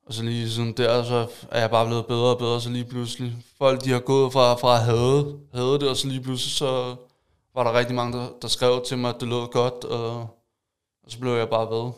Og 0.07 0.15
så 0.15 0.23
lige 0.23 0.51
sådan 0.51 0.73
der, 0.73 1.05
så 1.05 1.29
er 1.51 1.61
jeg 1.61 1.71
bare 1.71 1.87
blevet 1.87 2.07
bedre 2.07 2.35
og 2.35 2.39
bedre, 2.39 2.61
så 2.61 2.71
lige 2.71 2.85
pludselig. 2.85 3.37
Folk, 3.59 3.85
de 3.85 3.91
har 3.91 4.01
gået 4.01 4.33
fra, 4.33 4.55
fra 4.55 4.75
at 4.75 4.85
have, 4.85 5.41
have 5.55 5.79
det, 5.79 5.89
og 5.89 5.97
så 5.97 6.09
lige 6.09 6.23
pludselig, 6.23 6.53
så 6.53 6.97
var 7.57 7.65
der 7.65 7.79
rigtig 7.79 7.95
mange, 7.95 8.19
der, 8.19 8.29
der 8.43 8.49
skrev 8.49 8.85
til 8.85 8.99
mig, 8.99 9.15
at 9.15 9.21
det 9.21 9.29
lød 9.29 9.53
godt, 9.53 9.85
og, 9.85 10.21
og 11.05 11.11
så 11.11 11.19
blev 11.19 11.33
jeg 11.33 11.49
bare 11.49 11.71
ved. 11.71 11.93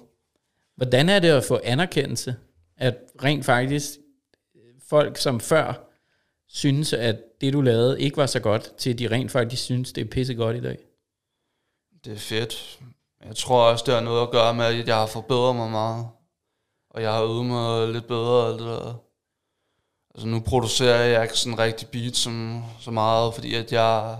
Hvordan 0.77 1.09
er 1.09 1.19
det 1.19 1.29
at 1.29 1.45
få 1.45 1.61
anerkendelse? 1.65 2.37
At 2.77 2.97
rent 3.25 3.45
faktisk 3.45 3.91
folk, 4.89 5.17
som 5.17 5.41
før 5.41 5.89
synes, 6.49 6.93
at 6.93 7.17
det 7.41 7.53
du 7.53 7.61
lavede 7.61 8.01
ikke 8.01 8.17
var 8.17 8.27
så 8.27 8.41
godt, 8.41 8.77
til 8.77 8.99
de 8.99 9.11
rent 9.11 9.31
faktisk 9.31 9.63
synes, 9.63 9.93
det 9.93 10.01
er 10.01 10.11
pisse 10.11 10.35
godt 10.35 10.57
i 10.57 10.61
dag. 10.61 10.79
Det 12.05 12.13
er 12.13 12.17
fedt. 12.17 12.81
Jeg 13.27 13.37
tror 13.37 13.71
også, 13.71 13.85
det 13.87 13.95
har 13.95 14.01
noget 14.01 14.23
at 14.23 14.31
gøre 14.31 14.55
med, 14.55 14.65
at 14.65 14.89
jeg 14.89 14.97
har 14.97 15.07
forbedret 15.07 15.57
mig 15.57 15.71
meget. 15.71 16.09
Og 16.91 17.03
jeg 17.03 17.13
har 17.13 17.23
øvet 17.23 17.47
mig 17.47 17.89
lidt 17.89 18.07
bedre 18.07 18.45
og 18.45 18.49
alt 18.49 18.59
det 18.59 18.67
der. 18.67 18.95
Altså 20.15 20.29
nu 20.29 20.41
producerer 20.41 21.05
jeg 21.05 21.23
ikke 21.23 21.39
sådan 21.39 21.59
rigtig 21.59 21.89
beat 21.89 22.17
som, 22.17 22.65
så 22.81 22.91
meget, 22.91 23.35
fordi 23.35 23.55
at 23.55 23.73
jeg, 23.73 24.19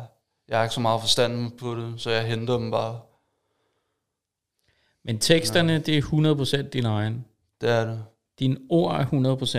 jeg 0.49 0.59
har 0.59 0.65
ikke 0.65 0.75
så 0.75 0.81
meget 0.81 1.01
forstand 1.01 1.53
på 1.59 1.75
det, 1.75 1.95
så 1.97 2.11
jeg 2.11 2.27
henter 2.27 2.59
dem 2.59 2.71
bare. 2.71 3.01
Men 5.05 5.19
teksterne, 5.19 5.79
det 5.79 5.99
er 5.99 6.03
100% 6.67 6.69
din 6.69 6.85
egen. 6.85 7.25
Det 7.61 7.69
er 7.71 7.85
det. 7.85 8.05
Dine 8.39 8.57
ord 8.71 8.95
er 9.01 9.05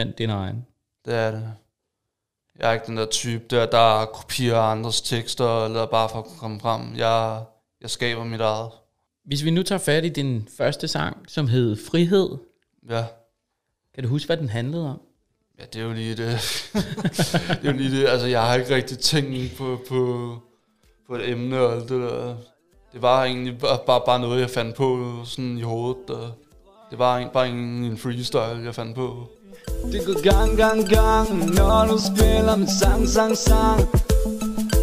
100% 0.10 0.16
din 0.18 0.30
egen. 0.30 0.66
Det 1.06 1.14
er 1.14 1.32
det. 1.32 1.54
Jeg 2.60 2.70
er 2.70 2.74
ikke 2.74 2.86
den 2.88 2.98
der 2.98 3.06
type 3.06 3.44
der, 3.50 3.66
der 3.66 4.06
kopierer 4.06 4.60
andres 4.62 5.02
tekster, 5.02 5.66
eller 5.66 5.86
bare 5.86 6.10
for 6.10 6.20
at 6.20 6.26
komme 6.40 6.60
frem. 6.60 6.96
Jeg, 6.96 7.44
jeg 7.82 7.90
skaber 7.90 8.24
mit 8.24 8.42
eget. 8.42 8.72
Hvis 9.26 9.44
vi 9.44 9.52
nu 9.52 9.64
tager 9.64 9.80
fat 9.80 10.06
i 10.06 10.10
din 10.10 10.48
første 10.58 10.88
sang, 10.88 11.30
som 11.30 11.48
hed 11.48 11.78
Frihed, 11.92 12.30
Ja. 12.90 13.06
kan 13.94 14.04
du 14.04 14.10
huske, 14.10 14.26
hvad 14.28 14.38
den 14.38 14.50
handlede 14.50 14.90
om? 14.90 15.02
Ja, 15.60 15.64
det 15.66 15.82
er 15.82 15.86
jo 15.86 15.94
lige 15.94 16.16
det. 16.16 16.28
det 17.62 17.68
er 17.68 17.72
jo 17.72 17.78
lige 17.78 18.02
det. 18.02 18.08
Altså, 18.08 18.28
jeg 18.28 18.42
har 18.48 18.56
ikke 18.56 18.76
rigtig 18.76 19.00
tænkt 19.00 19.58
på, 19.58 19.80
på, 19.90 20.40
på 21.10 21.16
et 21.16 21.30
emne 21.30 21.60
og 21.60 21.74
alt 21.74 21.90
det 21.90 22.02
der. 22.02 22.36
Det 22.94 23.02
var 23.02 23.24
egentlig 23.24 23.60
bare, 23.60 23.80
bare, 23.86 24.02
bare 24.06 24.20
noget, 24.20 24.42
jeg 24.42 24.50
fandt 24.50 24.76
på 24.76 25.12
sådan 25.26 25.58
i 25.58 25.62
hovedet. 25.62 26.10
Og 26.10 26.32
det 26.92 27.00
var 27.00 27.18
en, 27.18 27.28
bare 27.34 27.50
en, 27.50 27.58
en 27.58 27.98
freestyle, 27.98 28.62
jeg 28.66 28.76
fandt 28.76 28.96
på. 28.96 29.28
Det 29.92 30.06
går 30.06 30.24
gang, 30.24 30.58
gang, 30.58 30.90
gang, 30.90 31.56
når 31.56 31.86
du 31.92 31.98
spiller 32.14 32.56
med 32.56 32.68
sang, 32.68 33.08
sang, 33.08 33.38
sang. 33.38 33.82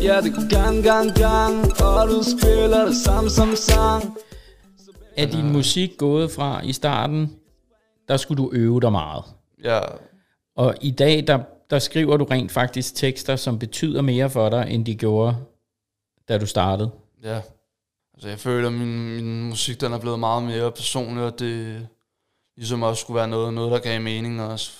Ja, 0.02 0.21
det 0.21 0.35
går 0.35 0.49
gang, 0.50 0.83
gang, 0.85 1.14
gang, 1.14 1.83
og 1.83 2.09
du 2.09 2.23
spiller 2.38 2.85
det 2.87 2.97
samme 2.97 3.30
som 3.30 3.56
sang. 3.56 4.16
Er 5.16 5.26
din 5.26 5.52
musik 5.52 5.90
gået 5.99 6.30
fra 6.30 6.61
i 6.64 6.73
starten, 6.73 7.33
der 8.09 8.16
skulle 8.16 8.42
du 8.42 8.50
øve 8.52 8.80
dig 8.80 8.92
meget. 8.92 9.25
Ja, 9.64 9.80
Og 10.56 10.75
i 10.80 10.90
dag, 10.90 11.26
der, 11.26 11.38
der 11.71 11.78
skriver 11.78 12.16
du 12.16 12.25
rent 12.25 12.52
faktisk 12.52 12.95
tekster, 12.95 13.37
som 13.37 13.59
betyder 13.59 14.02
mere 14.02 14.30
for 14.30 14.49
dig, 14.49 14.66
end 14.71 14.87
de 14.87 14.95
gjorde, 14.95 15.37
da 16.28 16.38
du 16.38 16.47
startede. 16.47 16.90
ja. 17.23 17.40
Altså, 18.14 18.28
jeg 18.28 18.38
føler, 18.38 18.68
at 18.68 18.75
min, 18.75 19.16
min 19.16 19.49
musik 19.49 19.80
den 19.80 19.92
er 19.92 19.99
blevet 19.99 20.18
meget 20.18 20.42
mere 20.42 20.73
personlig, 20.73 21.25
og 21.25 21.38
det 21.38 21.88
ligesom 22.56 22.83
også 22.83 23.00
skulle 23.00 23.16
være 23.16 23.28
noget, 23.28 23.54
noget 23.54 23.73
der 23.73 23.78
gav 23.78 24.00
mening 24.00 24.42
også. 24.42 24.73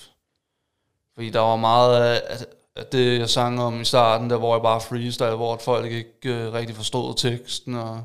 Fordi 1.13 1.29
der 1.29 1.39
var 1.39 1.55
meget 1.55 2.03
af, 2.03 2.45
af, 2.75 2.85
det, 2.85 3.19
jeg 3.19 3.29
sang 3.29 3.61
om 3.61 3.81
i 3.81 3.85
starten, 3.85 4.29
der 4.29 4.37
hvor 4.37 4.55
jeg 4.55 4.61
bare 4.61 4.81
freestyle, 4.81 5.35
hvor 5.35 5.57
folk 5.57 5.91
ikke 5.91 6.47
uh, 6.47 6.53
rigtig 6.53 6.75
forstod 6.75 7.15
teksten, 7.15 7.75
og 7.75 8.03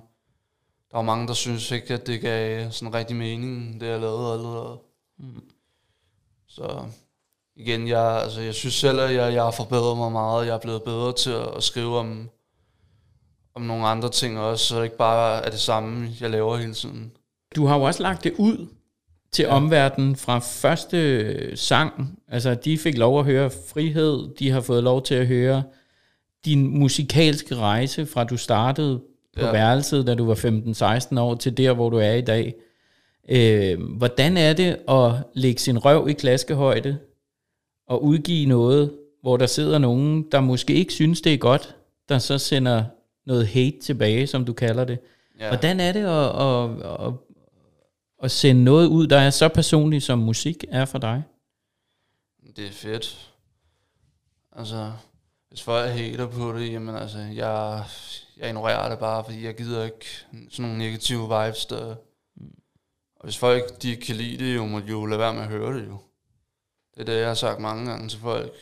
der 0.90 0.96
var 0.96 1.02
mange, 1.02 1.26
der 1.26 1.34
synes 1.34 1.70
ikke, 1.70 1.94
at 1.94 2.06
det 2.06 2.20
gav 2.20 2.70
sådan 2.70 2.94
rigtig 2.94 3.16
mening, 3.16 3.80
det 3.80 3.86
jeg 3.86 4.00
lavede 4.00 4.38
det 4.38 4.44
der. 4.44 4.78
Så 6.48 6.84
igen, 7.56 7.88
jeg, 7.88 8.22
altså, 8.22 8.40
jeg 8.40 8.54
synes 8.54 8.74
selv, 8.74 9.00
at 9.00 9.14
jeg, 9.14 9.34
jeg 9.34 9.42
har 9.42 9.50
forbedret 9.50 9.96
mig 9.96 10.12
meget. 10.12 10.46
Jeg 10.46 10.54
er 10.54 10.58
blevet 10.58 10.82
bedre 10.82 11.12
til 11.12 11.30
at, 11.30 11.56
at 11.56 11.62
skrive 11.62 11.98
om, 11.98 12.30
om 13.54 13.62
nogle 13.62 13.86
andre 13.86 14.10
ting 14.10 14.38
også, 14.38 14.64
så 14.64 14.76
det 14.76 14.84
ikke 14.84 14.96
bare 14.96 15.44
er 15.46 15.50
det 15.50 15.60
samme, 15.60 16.08
jeg 16.20 16.30
laver 16.30 16.56
hele 16.56 16.74
tiden. 16.74 17.12
Du 17.56 17.66
har 17.66 17.76
jo 17.76 17.82
også 17.82 18.02
lagt 18.02 18.24
det 18.24 18.32
ud 18.38 18.66
til 19.32 19.42
ja. 19.42 19.54
omverdenen 19.54 20.16
fra 20.16 20.38
første 20.38 21.56
sang. 21.56 22.18
Altså, 22.28 22.54
de 22.54 22.78
fik 22.78 22.98
lov 22.98 23.18
at 23.18 23.24
høre 23.24 23.50
frihed, 23.68 24.34
de 24.38 24.50
har 24.50 24.60
fået 24.60 24.82
lov 24.82 25.02
til 25.02 25.14
at 25.14 25.26
høre 25.26 25.62
din 26.44 26.78
musikalske 26.78 27.56
rejse, 27.56 28.06
fra 28.06 28.24
du 28.24 28.36
startede 28.36 29.00
på 29.38 29.44
ja. 29.44 29.52
Værelset, 29.52 30.06
da 30.06 30.14
du 30.14 30.26
var 30.26 30.34
15-16 31.14 31.20
år, 31.20 31.34
til 31.34 31.56
der, 31.56 31.72
hvor 31.72 31.90
du 31.90 31.96
er 31.96 32.12
i 32.12 32.20
dag. 32.20 32.54
Øh, 33.28 33.80
hvordan 33.96 34.36
er 34.36 34.52
det 34.52 34.76
at 34.88 35.12
lægge 35.34 35.60
sin 35.60 35.78
røv 35.78 36.08
i 36.08 36.12
klaskehøjde 36.12 36.98
og 37.88 38.04
udgive 38.04 38.48
noget, 38.48 38.92
hvor 39.22 39.36
der 39.36 39.46
sidder 39.46 39.78
nogen, 39.78 40.26
der 40.32 40.40
måske 40.40 40.74
ikke 40.74 40.92
synes, 40.92 41.20
det 41.20 41.34
er 41.34 41.38
godt, 41.38 41.76
der 42.08 42.18
så 42.18 42.38
sender 42.38 42.84
noget 43.24 43.46
hate 43.46 43.80
tilbage, 43.80 44.26
som 44.26 44.44
du 44.44 44.52
kalder 44.52 44.84
det. 44.84 44.98
Ja. 45.38 45.48
Hvordan 45.48 45.80
er 45.80 45.92
det 45.92 46.04
at, 46.04 46.40
at, 46.42 47.06
at, 47.06 47.14
at 48.22 48.30
sende 48.30 48.64
noget 48.64 48.86
ud, 48.86 49.06
der 49.06 49.18
er 49.18 49.30
så 49.30 49.48
personligt, 49.48 50.04
som 50.04 50.18
musik 50.18 50.64
er 50.68 50.84
for 50.84 50.98
dig? 50.98 51.22
Det 52.56 52.66
er 52.66 52.72
fedt. 52.72 53.32
Altså, 54.56 54.92
hvis 55.48 55.62
folk 55.62 55.90
hater 55.90 56.26
på 56.26 56.52
det, 56.52 56.72
jamen 56.72 56.94
altså, 56.94 57.18
jeg, 57.18 57.84
jeg 58.36 58.48
ignorerer 58.48 58.88
det 58.88 58.98
bare, 58.98 59.24
fordi 59.24 59.44
jeg 59.44 59.56
gider 59.56 59.84
ikke 59.84 60.06
sådan 60.50 60.62
nogle 60.62 60.78
negative 60.78 61.22
vibes, 61.22 61.66
der... 61.66 61.94
Og 63.16 63.24
hvis 63.24 63.38
folk 63.38 63.82
de 63.82 63.90
ikke 63.90 64.02
kan 64.02 64.16
lide 64.16 64.44
det, 64.44 64.56
jo, 64.56 64.66
må 64.66 64.80
de 64.80 64.86
jo 64.86 65.06
lade 65.06 65.20
være 65.20 65.34
med 65.34 65.42
at 65.42 65.48
høre 65.48 65.78
det 65.78 65.86
jo. 65.86 65.98
Det 66.94 67.00
er 67.00 67.04
det, 67.04 67.18
jeg 67.18 67.28
har 67.28 67.34
sagt 67.34 67.60
mange 67.60 67.90
gange 67.90 68.08
til 68.08 68.18
folk. 68.18 68.52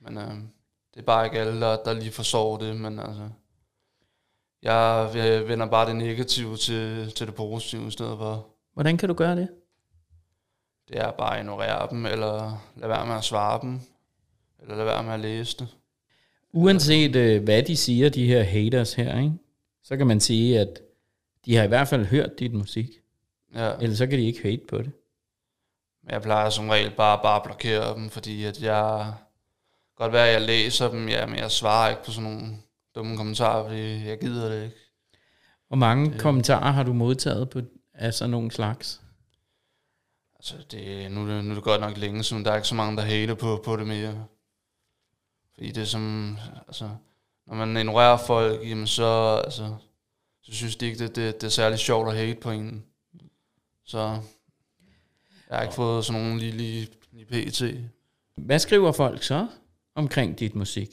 Men 0.00 0.18
øh, 0.18 0.34
det 0.94 1.00
er 1.00 1.04
bare 1.04 1.24
ikke 1.24 1.38
alle, 1.38 1.60
der, 1.60 1.76
der 1.76 1.92
lige 1.92 2.12
forstår 2.12 2.56
det, 2.56 2.76
men 2.76 2.98
altså... 2.98 3.28
Jeg 4.62 5.10
vender 5.48 5.66
bare 5.66 5.88
det 5.88 5.96
negative 5.96 6.56
til, 6.56 7.12
til 7.12 7.26
det 7.26 7.34
positive 7.34 7.86
i 7.86 7.90
stedet 7.90 8.18
for. 8.18 8.46
Hvordan 8.72 8.96
kan 8.96 9.08
du 9.08 9.14
gøre 9.14 9.36
det? 9.36 9.48
Det 10.88 10.98
er 10.98 11.10
bare 11.10 11.34
at 11.34 11.40
ignorere 11.40 11.88
dem, 11.90 12.06
eller 12.06 12.62
lade 12.76 12.88
være 12.88 13.06
med 13.06 13.14
at 13.14 13.24
svare 13.24 13.60
dem, 13.62 13.80
eller 14.62 14.74
lade 14.74 14.86
være 14.86 15.02
med 15.02 15.12
at 15.12 15.20
læse 15.20 15.56
det. 15.58 15.68
Uanset 16.52 17.16
øh, 17.16 17.42
hvad 17.42 17.62
de 17.62 17.76
siger, 17.76 18.08
de 18.08 18.26
her 18.26 18.42
haters 18.42 18.94
her, 18.94 19.18
ikke? 19.18 19.32
så 19.82 19.96
kan 19.96 20.06
man 20.06 20.20
sige, 20.20 20.60
at 20.60 20.80
de 21.44 21.56
har 21.56 21.64
i 21.64 21.68
hvert 21.68 21.88
fald 21.88 22.04
hørt 22.04 22.38
dit 22.38 22.52
musik. 22.54 22.90
Ja. 23.54 23.72
Ellers 23.80 23.98
så 23.98 24.06
kan 24.06 24.18
de 24.18 24.26
ikke 24.26 24.42
hate 24.42 24.62
på 24.68 24.78
det. 24.78 24.92
Jeg 26.08 26.22
plejer 26.22 26.50
som 26.50 26.68
regel 26.68 26.90
bare, 26.90 27.20
bare 27.22 27.36
at 27.36 27.42
blokere 27.42 27.94
dem, 27.94 28.10
fordi 28.10 28.44
at 28.44 28.62
jeg... 28.62 29.12
Godt 29.96 30.12
være, 30.12 30.26
at 30.26 30.32
jeg 30.32 30.42
læser 30.42 30.88
dem, 30.90 31.08
ja, 31.08 31.26
men 31.26 31.36
jeg 31.36 31.50
svarer 31.50 31.90
ikke 31.90 32.04
på 32.04 32.10
sådan 32.10 32.30
nogle 32.30 32.56
dumme 32.94 33.16
kommentarer, 33.16 33.64
fordi 33.68 34.08
jeg 34.08 34.20
gider 34.20 34.48
det 34.48 34.64
ikke. 34.64 34.76
Hvor 35.68 35.76
mange 35.76 36.10
det. 36.10 36.20
kommentarer 36.20 36.72
har 36.72 36.82
du 36.82 36.92
modtaget 36.92 37.50
på, 37.50 37.60
af 37.94 38.14
sådan 38.14 38.30
nogle 38.30 38.50
slags? 38.50 39.00
Altså, 40.36 40.54
det, 40.70 41.12
nu, 41.12 41.20
er 41.20 41.42
nu 41.42 41.50
er 41.50 41.54
det 41.54 41.64
godt 41.64 41.80
nok 41.80 41.96
længe 41.96 42.22
siden, 42.22 42.44
der 42.44 42.50
er 42.50 42.56
ikke 42.56 42.68
så 42.68 42.74
mange, 42.74 42.96
der 42.96 43.02
hater 43.02 43.34
på, 43.34 43.62
på 43.64 43.76
det 43.76 43.86
mere. 43.86 44.26
Fordi 45.54 45.70
det 45.70 45.80
er 45.80 45.84
som, 45.84 46.36
altså, 46.66 46.90
når 47.46 47.54
man 47.54 47.76
ignorerer 47.76 48.16
folk, 48.16 48.68
jamen 48.68 48.86
så, 48.86 49.40
altså, 49.44 49.74
så 50.42 50.52
synes 50.52 50.76
de 50.76 50.86
ikke, 50.86 50.98
det, 50.98 51.16
det, 51.16 51.40
det 51.40 51.46
er 51.46 51.50
særlig 51.50 51.78
sjovt 51.78 52.08
at 52.08 52.16
hate 52.16 52.40
på 52.40 52.50
en. 52.50 52.84
Så 53.84 53.98
jeg 55.48 55.56
har 55.56 55.62
ikke 55.62 55.74
fået 55.74 56.04
sådan 56.04 56.22
nogen 56.22 56.38
lige, 56.38 56.52
lige, 56.52 56.88
lige 57.12 57.50
pt. 57.50 57.62
Hvad 58.36 58.58
skriver 58.58 58.92
folk 58.92 59.22
så 59.22 59.48
omkring 59.94 60.38
dit 60.38 60.54
musik? 60.54 60.88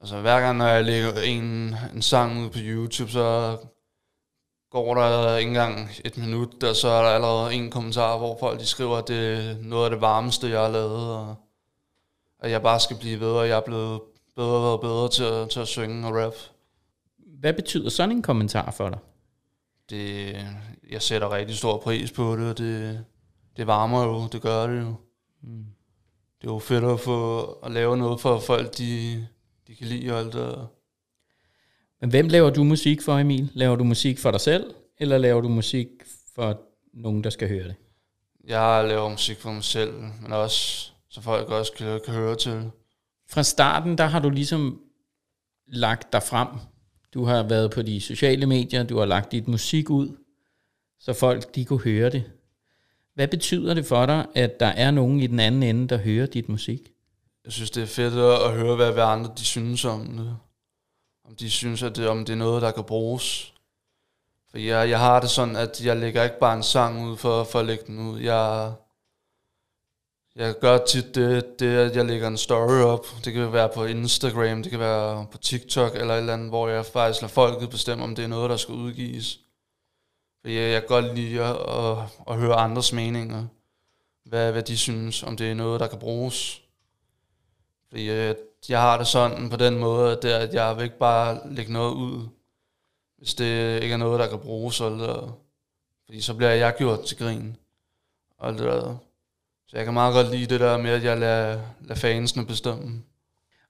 Altså 0.00 0.20
hver 0.20 0.40
gang, 0.40 0.58
når 0.58 0.66
jeg 0.66 0.84
lægger 0.84 1.20
en, 1.20 1.74
en 1.94 2.02
sang 2.02 2.44
ud 2.44 2.50
på 2.50 2.58
YouTube, 2.62 3.10
så 3.10 3.58
går 4.70 4.94
der 4.94 5.36
ikke 5.36 5.48
engang 5.48 5.90
et 6.04 6.16
minut, 6.16 6.62
og 6.62 6.76
så 6.76 6.88
er 6.88 7.02
der 7.02 7.10
allerede 7.10 7.54
en 7.54 7.70
kommentar, 7.70 8.18
hvor 8.18 8.36
folk 8.40 8.60
de 8.60 8.66
skriver, 8.66 8.96
at 8.96 9.08
det 9.08 9.50
er 9.50 9.56
noget 9.62 9.84
af 9.84 9.90
det 9.90 10.00
varmeste, 10.00 10.48
jeg 10.48 10.60
har 10.60 10.68
lavet, 10.68 11.16
og 11.16 11.36
at 12.40 12.50
jeg 12.50 12.62
bare 12.62 12.80
skal 12.80 12.96
blive 12.96 13.18
bedre, 13.18 13.40
og 13.40 13.48
jeg 13.48 13.56
er 13.56 13.64
blevet 13.66 14.00
bedre 14.36 14.72
og 14.72 14.80
bedre 14.80 15.08
til 15.08 15.24
at, 15.24 15.50
til 15.50 15.60
at 15.60 15.68
synge 15.68 16.06
og 16.06 16.16
rap. 16.16 16.34
Hvad 17.18 17.52
betyder 17.52 17.90
sådan 17.90 18.16
en 18.16 18.22
kommentar 18.22 18.70
for 18.70 18.88
dig? 18.88 18.98
Det, 19.90 20.36
jeg 20.90 21.02
sætter 21.02 21.32
rigtig 21.32 21.56
stor 21.56 21.78
pris 21.78 22.12
på 22.12 22.36
det, 22.36 22.50
og 22.50 22.58
det, 22.58 23.04
det 23.56 23.66
varmer 23.66 24.04
jo, 24.04 24.28
det 24.32 24.42
gør 24.42 24.66
det 24.66 24.80
jo. 24.80 24.94
Mm. 25.42 25.64
Det 26.40 26.48
er 26.48 26.52
jo 26.52 26.58
fedt 26.58 26.84
at 26.84 27.00
få 27.00 27.42
at 27.52 27.70
lave 27.70 27.96
noget 27.96 28.20
for 28.20 28.38
folk, 28.38 28.78
de, 28.78 29.26
de 29.66 29.74
kan 29.74 29.86
lide 29.86 30.12
og 30.12 30.18
alt 30.18 30.32
det. 30.32 30.68
Men 32.00 32.10
hvem 32.10 32.28
laver 32.28 32.50
du 32.50 32.64
musik 32.64 33.02
for, 33.02 33.18
Emil? 33.18 33.50
Laver 33.54 33.76
du 33.76 33.84
musik 33.84 34.18
for 34.18 34.30
dig 34.30 34.40
selv, 34.40 34.74
eller 34.98 35.18
laver 35.18 35.40
du 35.40 35.48
musik 35.48 35.88
for 36.34 36.60
nogen, 36.94 37.24
der 37.24 37.30
skal 37.30 37.48
høre 37.48 37.64
det? 37.64 37.74
Jeg 38.46 38.84
laver 38.88 39.08
musik 39.08 39.38
for 39.38 39.52
mig 39.52 39.64
selv, 39.64 39.92
men 40.22 40.32
også 40.32 40.90
så 41.08 41.20
folk 41.20 41.48
også 41.48 41.72
kan, 41.72 42.00
kan 42.04 42.14
høre 42.14 42.36
til. 42.36 42.70
Fra 43.28 43.42
starten, 43.42 43.98
der 43.98 44.04
har 44.04 44.20
du 44.20 44.30
ligesom 44.30 44.80
lagt 45.66 46.12
dig 46.12 46.22
frem. 46.22 46.48
Du 47.14 47.24
har 47.24 47.42
været 47.42 47.70
på 47.70 47.82
de 47.82 48.00
sociale 48.00 48.46
medier, 48.46 48.82
du 48.82 48.98
har 48.98 49.04
lagt 49.04 49.32
dit 49.32 49.48
musik 49.48 49.90
ud, 49.90 50.16
så 51.00 51.12
folk 51.12 51.54
de 51.54 51.64
kunne 51.64 51.80
høre 51.80 52.10
det. 52.10 52.32
Hvad 53.20 53.28
betyder 53.28 53.74
det 53.74 53.86
for 53.86 54.06
dig, 54.06 54.26
at 54.34 54.60
der 54.60 54.66
er 54.66 54.90
nogen 54.90 55.20
i 55.20 55.26
den 55.26 55.40
anden 55.40 55.62
ende, 55.62 55.88
der 55.88 55.96
hører 55.96 56.26
dit 56.26 56.48
musik? 56.48 56.92
Jeg 57.44 57.52
synes, 57.52 57.70
det 57.70 57.82
er 57.82 57.86
fedt 57.86 58.14
at, 58.14 58.52
høre, 58.52 58.76
hvad, 58.76 58.92
hvad 58.92 59.02
andre 59.02 59.30
de 59.38 59.44
synes 59.44 59.84
om 59.84 60.06
det. 60.06 60.36
Om 61.28 61.36
de 61.36 61.50
synes, 61.50 61.82
at 61.82 61.96
det, 61.96 62.08
om 62.08 62.24
det 62.24 62.32
er 62.32 62.36
noget, 62.36 62.62
der 62.62 62.70
kan 62.70 62.84
bruges. 62.84 63.54
For 64.50 64.58
jeg, 64.58 64.90
jeg 64.90 64.98
har 64.98 65.20
det 65.20 65.30
sådan, 65.30 65.56
at 65.56 65.84
jeg 65.84 65.96
lægger 65.96 66.24
ikke 66.24 66.38
bare 66.38 66.56
en 66.56 66.62
sang 66.62 67.06
ud 67.06 67.16
for, 67.16 67.44
for 67.44 67.58
at 67.58 67.66
lægge 67.66 67.84
den 67.86 67.98
ud. 67.98 68.20
Jeg, 68.20 68.72
jeg 70.36 70.54
gør 70.60 70.78
tit 70.78 71.14
det, 71.14 71.60
det, 71.60 71.76
at 71.76 71.96
jeg 71.96 72.04
lægger 72.04 72.28
en 72.28 72.38
story 72.38 72.82
op. 72.82 73.06
Det 73.24 73.32
kan 73.32 73.52
være 73.52 73.70
på 73.74 73.84
Instagram, 73.84 74.62
det 74.62 74.70
kan 74.70 74.80
være 74.80 75.26
på 75.32 75.38
TikTok 75.38 75.94
eller 75.94 76.14
et 76.14 76.18
eller 76.18 76.32
andet, 76.32 76.48
hvor 76.48 76.68
jeg 76.68 76.86
faktisk 76.86 77.22
lader 77.22 77.32
folket 77.32 77.70
bestemme, 77.70 78.04
om 78.04 78.14
det 78.14 78.24
er 78.24 78.28
noget, 78.28 78.50
der 78.50 78.56
skal 78.56 78.74
udgives. 78.74 79.38
For 80.42 80.48
jeg, 80.48 80.72
jeg 80.72 80.80
kan 80.80 80.88
godt 80.88 81.14
lide 81.14 81.44
at, 81.44 81.56
at, 81.56 81.98
at 82.28 82.36
høre 82.36 82.54
andres 82.54 82.92
meninger. 82.92 83.46
Hvad, 84.24 84.52
hvad 84.52 84.62
de 84.62 84.78
synes, 84.78 85.22
om 85.22 85.36
det 85.36 85.50
er 85.50 85.54
noget, 85.54 85.80
der 85.80 85.86
kan 85.86 85.98
bruges. 85.98 86.62
Fordi 87.88 88.08
jeg, 88.08 88.36
jeg 88.68 88.80
har 88.80 88.98
det 88.98 89.06
sådan 89.06 89.50
på 89.50 89.56
den 89.56 89.78
måde, 89.78 90.12
at, 90.12 90.22
det, 90.22 90.34
er, 90.34 90.38
at 90.38 90.54
jeg 90.54 90.76
vil 90.76 90.84
ikke 90.84 90.98
bare 90.98 91.40
lægge 91.50 91.72
noget 91.72 91.94
ud, 91.94 92.28
hvis 93.18 93.34
det 93.34 93.82
ikke 93.82 93.92
er 93.92 93.96
noget, 93.96 94.20
der 94.20 94.28
kan 94.28 94.38
bruges. 94.38 94.80
Eller, 94.80 95.38
fordi 96.04 96.20
så 96.20 96.34
bliver 96.34 96.50
jeg 96.50 96.74
gjort 96.78 97.04
til 97.04 97.18
grin. 97.18 97.56
Og 98.38 98.52
det 98.52 98.60
der. 98.60 98.96
Så 99.66 99.76
jeg 99.76 99.84
kan 99.84 99.94
meget 99.94 100.14
godt 100.14 100.30
lide 100.30 100.46
det 100.46 100.60
der 100.60 100.78
med, 100.78 100.90
at 100.90 101.04
jeg 101.04 101.18
lader, 101.18 101.62
lader 101.80 101.94
fansene 101.94 102.46
bestemme. 102.46 103.02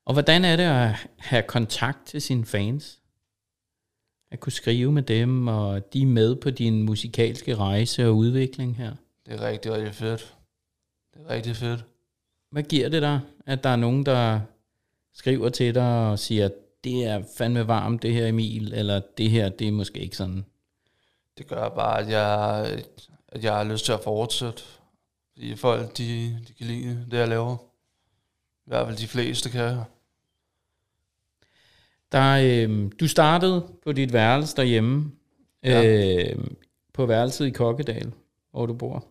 Og 0.05 0.13
hvordan 0.13 0.45
er 0.45 0.57
det 0.57 0.65
at 0.65 1.09
have 1.19 1.43
kontakt 1.43 2.07
til 2.07 2.23
sine 2.23 2.47
fans? 2.47 3.00
At 4.31 4.41
kunne 4.41 4.53
skrive 4.53 4.93
med 4.93 5.03
dem, 5.03 5.49
og 5.49 5.93
de 5.93 6.03
er 6.03 6.07
med 6.07 6.37
på 6.37 6.51
din 6.51 6.83
musikalske 6.83 7.57
rejse 7.57 8.07
og 8.07 8.17
udvikling 8.17 8.77
her. 8.77 8.95
Det 9.27 9.35
er 9.35 9.47
rigtig, 9.49 9.73
rigtig 9.73 9.95
fedt. 9.95 10.35
Det 11.15 11.23
er 11.27 11.31
rigtig 11.31 11.57
fedt. 11.57 11.85
hvad 12.51 12.63
giver 12.63 12.89
det 12.89 13.03
dig, 13.03 13.21
at 13.47 13.65
der 13.65 13.71
er 13.71 13.77
nogen, 13.77 14.07
der 14.07 14.41
skriver 15.15 15.49
til 15.49 15.75
dig 15.75 16.11
og 16.11 16.19
siger, 16.19 16.49
det 16.85 17.05
er 17.05 17.23
fandme 17.39 17.69
varmt 17.69 18.03
det 18.03 18.13
her 18.13 18.27
Emil, 18.27 18.73
eller 18.75 19.01
det 19.19 19.31
her, 19.31 19.49
det 19.49 19.69
er 19.69 19.73
måske 19.73 19.99
ikke 20.01 20.17
sådan. 20.17 20.45
Det 21.39 21.47
gør 21.47 21.69
bare, 21.69 22.01
at 22.01 22.09
jeg, 22.09 22.85
at 23.29 23.45
jeg 23.45 23.57
har 23.57 23.65
lyst 23.65 23.85
til 23.85 23.93
at 23.93 24.01
fortsætte. 24.05 24.63
Fordi 25.33 25.57
folk, 25.57 25.99
de, 25.99 26.39
de 26.49 26.53
kan 26.59 26.67
lide 26.67 27.07
det, 27.11 27.19
jeg 27.19 27.29
laver. 27.29 27.57
I 28.67 28.71
hvert 28.71 28.87
fald 28.87 28.97
de 28.97 29.09
fleste 29.09 29.51
kan. 29.51 29.79
Der, 32.13 32.67
øh, 32.69 32.91
du 33.01 33.09
startede 33.09 33.67
på 33.85 33.93
dit 33.93 34.13
værelse 34.13 34.57
derhjemme, 34.57 35.11
Ja. 35.65 35.85
øh, 36.35 36.45
på 36.95 37.07
værelset 37.07 37.47
i 37.47 37.51
Kokkedal, 37.51 38.13
hvor 38.51 38.67
du 38.67 38.75
bor. 38.75 39.07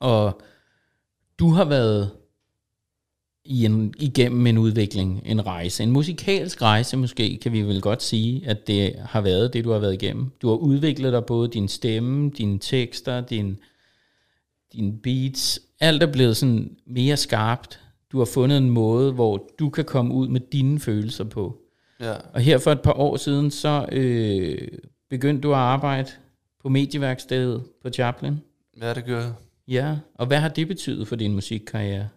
Og 0.00 0.40
du 1.38 1.48
har 1.50 1.64
været 1.64 2.10
i 3.44 3.64
en, 3.64 3.94
igennem 3.98 4.46
en 4.46 4.58
udvikling, 4.58 5.22
en 5.24 5.46
rejse, 5.46 5.82
en 5.82 5.90
musikalsk 5.90 6.62
rejse 6.62 6.96
måske, 6.96 7.38
kan 7.42 7.52
vi 7.52 7.62
vel 7.62 7.80
godt 7.80 8.02
sige, 8.02 8.42
at 8.46 8.66
det 8.66 8.94
har 8.98 9.20
været 9.20 9.52
det, 9.52 9.64
du 9.64 9.70
har 9.70 9.78
været 9.78 9.94
igennem. 10.02 10.30
Du 10.42 10.48
har 10.48 10.56
udviklet 10.56 11.12
dig 11.12 11.24
både 11.24 11.48
din 11.48 11.68
stemme, 11.68 12.30
dine 12.30 12.58
tekster, 12.58 13.20
din, 13.20 13.58
dine 14.72 14.98
beats, 14.98 15.60
alt 15.80 16.02
er 16.02 16.12
blevet 16.12 16.36
sådan 16.36 16.76
mere 16.86 17.16
skarpt. 17.16 17.80
Du 18.12 18.18
har 18.18 18.24
fundet 18.24 18.58
en 18.58 18.70
måde, 18.70 19.12
hvor 19.12 19.48
du 19.58 19.70
kan 19.70 19.84
komme 19.84 20.14
ud 20.14 20.28
med 20.28 20.40
dine 20.52 20.80
følelser 20.80 21.24
på. 21.24 21.61
Ja, 22.02 22.16
Og 22.34 22.40
her 22.40 22.58
for 22.58 22.72
et 22.72 22.82
par 22.82 22.92
år 22.92 23.16
siden, 23.16 23.50
så 23.50 23.86
øh, 23.92 24.68
begyndte 25.10 25.42
du 25.42 25.52
at 25.52 25.58
arbejde 25.58 26.10
på 26.60 26.68
medieværkstedet 26.68 27.64
på 27.82 27.90
Chaplin. 27.90 28.40
ja 28.80 28.94
det 28.94 29.04
gør 29.04 29.20
jeg. 29.20 29.32
Ja, 29.68 29.96
og 30.14 30.26
hvad 30.26 30.38
har 30.40 30.48
det 30.48 30.68
betydet 30.68 31.08
for 31.08 31.16
din 31.16 31.34
musikkarriere? 31.34 32.08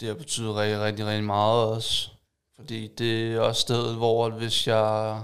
Det 0.00 0.08
har 0.08 0.14
betydet 0.14 0.54
rigtig, 0.56 0.80
rigtig, 0.80 1.06
rigtig 1.06 1.24
meget 1.24 1.64
også. 1.64 2.10
Fordi 2.56 2.86
det 2.98 3.32
er 3.34 3.40
også 3.40 3.60
stedet, 3.60 3.96
hvor 3.96 4.30
hvis 4.30 4.66
jeg 4.66 5.22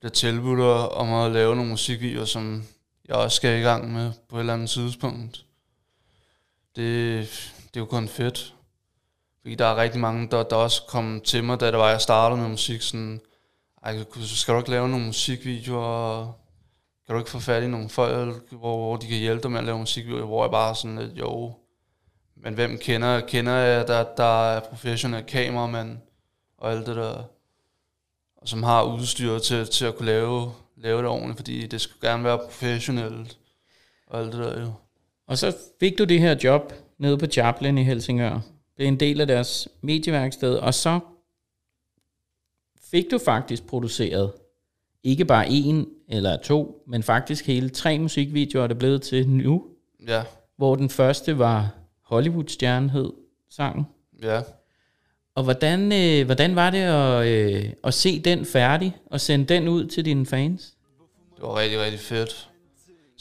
bliver 0.00 0.10
tilbudt 0.10 0.60
om 0.92 1.12
at 1.12 1.32
lave 1.32 1.56
nogle 1.56 1.70
musikvideoer, 1.70 2.24
som 2.24 2.62
jeg 3.08 3.16
også 3.16 3.36
skal 3.36 3.60
i 3.60 3.62
gang 3.62 3.92
med 3.92 4.12
på 4.28 4.36
et 4.36 4.40
eller 4.40 4.54
andet 4.54 4.70
tidspunkt. 4.70 5.44
Det, 6.76 7.28
det 7.64 7.76
er 7.76 7.80
jo 7.80 7.84
kun 7.84 8.08
fedt. 8.08 8.54
Fordi 9.42 9.54
der 9.54 9.66
er 9.66 9.76
rigtig 9.76 10.00
mange, 10.00 10.28
der, 10.30 10.42
der 10.42 10.56
også 10.56 10.82
kom 10.88 11.20
til 11.24 11.44
mig, 11.44 11.60
da 11.60 11.66
det 11.66 11.78
var, 11.78 11.90
jeg 11.90 12.00
startede 12.00 12.40
med 12.40 12.48
musik, 12.48 12.82
sådan, 12.82 13.20
ej, 13.82 14.04
skal 14.24 14.54
du 14.54 14.58
ikke 14.58 14.70
lave 14.70 14.88
nogle 14.88 15.06
musikvideoer, 15.06 16.32
kan 17.06 17.14
du 17.14 17.18
ikke 17.18 17.30
få 17.30 17.38
fat 17.38 17.62
i 17.62 17.66
nogle 17.66 17.88
folk, 17.88 18.52
hvor, 18.52 18.76
hvor 18.76 18.96
de 18.96 19.06
kan 19.06 19.18
hjælpe 19.18 19.42
dig 19.42 19.50
med 19.50 19.58
at 19.58 19.64
lave 19.64 19.78
musikvideoer, 19.78 20.26
hvor 20.26 20.44
jeg 20.44 20.50
bare 20.50 20.74
sådan 20.74 20.98
lidt, 20.98 21.18
jo, 21.18 21.52
men 22.36 22.54
hvem 22.54 22.78
kender, 22.78 23.20
kender 23.20 23.52
jeg, 23.52 23.88
der, 23.88 24.04
der 24.16 24.50
er 24.50 24.60
professionelle 24.60 25.26
kameramænd 25.26 25.98
og 26.58 26.72
alt 26.72 26.86
det 26.86 26.96
der, 26.96 27.24
og 28.36 28.48
som 28.48 28.62
har 28.62 28.82
udstyr 28.82 29.38
til, 29.38 29.66
til 29.66 29.84
at 29.84 29.96
kunne 29.96 30.06
lave, 30.06 30.52
lave 30.76 30.98
det 30.98 31.06
ordentligt, 31.06 31.36
fordi 31.36 31.66
det 31.66 31.80
skulle 31.80 32.10
gerne 32.10 32.24
være 32.24 32.38
professionelt 32.38 33.38
og 34.06 34.20
alt 34.20 34.32
det 34.32 34.44
der 34.44 34.60
jo. 34.60 34.72
Og 35.26 35.38
så 35.38 35.56
fik 35.80 35.98
du 35.98 36.04
det 36.04 36.20
her 36.20 36.36
job 36.44 36.72
nede 36.98 37.18
på 37.18 37.26
Chaplin 37.26 37.78
i 37.78 37.82
Helsingør. 37.82 38.40
Det 38.82 38.88
er 38.88 38.92
en 38.92 39.00
del 39.00 39.20
af 39.20 39.26
deres 39.26 39.68
medieværksted, 39.80 40.54
og 40.54 40.74
så 40.74 41.00
fik 42.90 43.04
du 43.10 43.18
faktisk 43.18 43.66
produceret 43.66 44.32
ikke 45.02 45.24
bare 45.24 45.48
en 45.48 45.88
eller 46.08 46.36
to, 46.36 46.84
men 46.86 47.02
faktisk 47.02 47.46
hele 47.46 47.68
tre 47.68 47.98
musikvideoer, 47.98 48.66
der 48.66 48.74
er 48.74 48.78
blevet 48.78 49.02
til 49.02 49.28
nu, 49.28 49.66
Ja, 50.08 50.22
hvor 50.56 50.74
den 50.76 50.90
første 50.90 51.38
var 51.38 51.74
Hollywood-stjerne 52.02 52.90
hed 52.90 53.12
sangen. 53.50 53.84
ja. 54.22 54.40
Og 55.34 55.42
hvordan, 55.44 55.92
øh, 55.92 56.26
hvordan 56.26 56.56
var 56.56 56.70
det 56.70 56.78
at, 56.78 57.26
øh, 57.26 57.72
at 57.84 57.94
se 57.94 58.20
den 58.20 58.44
færdig 58.44 58.96
og 59.06 59.20
sende 59.20 59.44
den 59.54 59.68
ud 59.68 59.86
til 59.86 60.04
dine 60.04 60.26
fans? 60.26 60.74
Det 61.36 61.42
var 61.42 61.58
rigtig, 61.58 61.80
rigtig 61.80 62.00
fedt. 62.00 62.50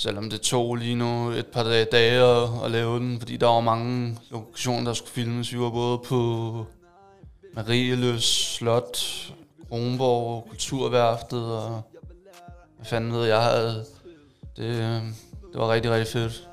Selvom 0.01 0.29
det 0.29 0.41
tog 0.41 0.75
lige 0.75 0.95
nu 0.95 1.29
et 1.29 1.45
par 1.45 1.63
dage, 1.63 1.85
dage 1.85 2.21
at, 2.21 2.49
at 2.65 2.71
lave 2.71 2.99
den, 2.99 3.19
fordi 3.19 3.37
der 3.37 3.47
var 3.47 3.61
mange 3.61 4.17
lokationer, 4.31 4.83
der 4.83 4.93
skulle 4.93 5.11
filmes. 5.11 5.53
Vi 5.53 5.59
var 5.59 5.69
både 5.69 5.97
på 5.97 6.65
Marieløs 7.55 8.23
Slot, 8.23 8.97
Kronborg, 9.69 10.47
Kulturværftet 10.49 11.45
og 11.45 11.81
hvad 12.75 12.85
fanden 12.85 13.13
ved 13.13 13.25
jeg 13.25 13.41
havde. 13.41 13.85
Det, 14.57 15.01
det 15.51 15.61
var 15.61 15.73
rigtig, 15.73 15.91
rigtig 15.91 16.13
fedt. 16.13 16.47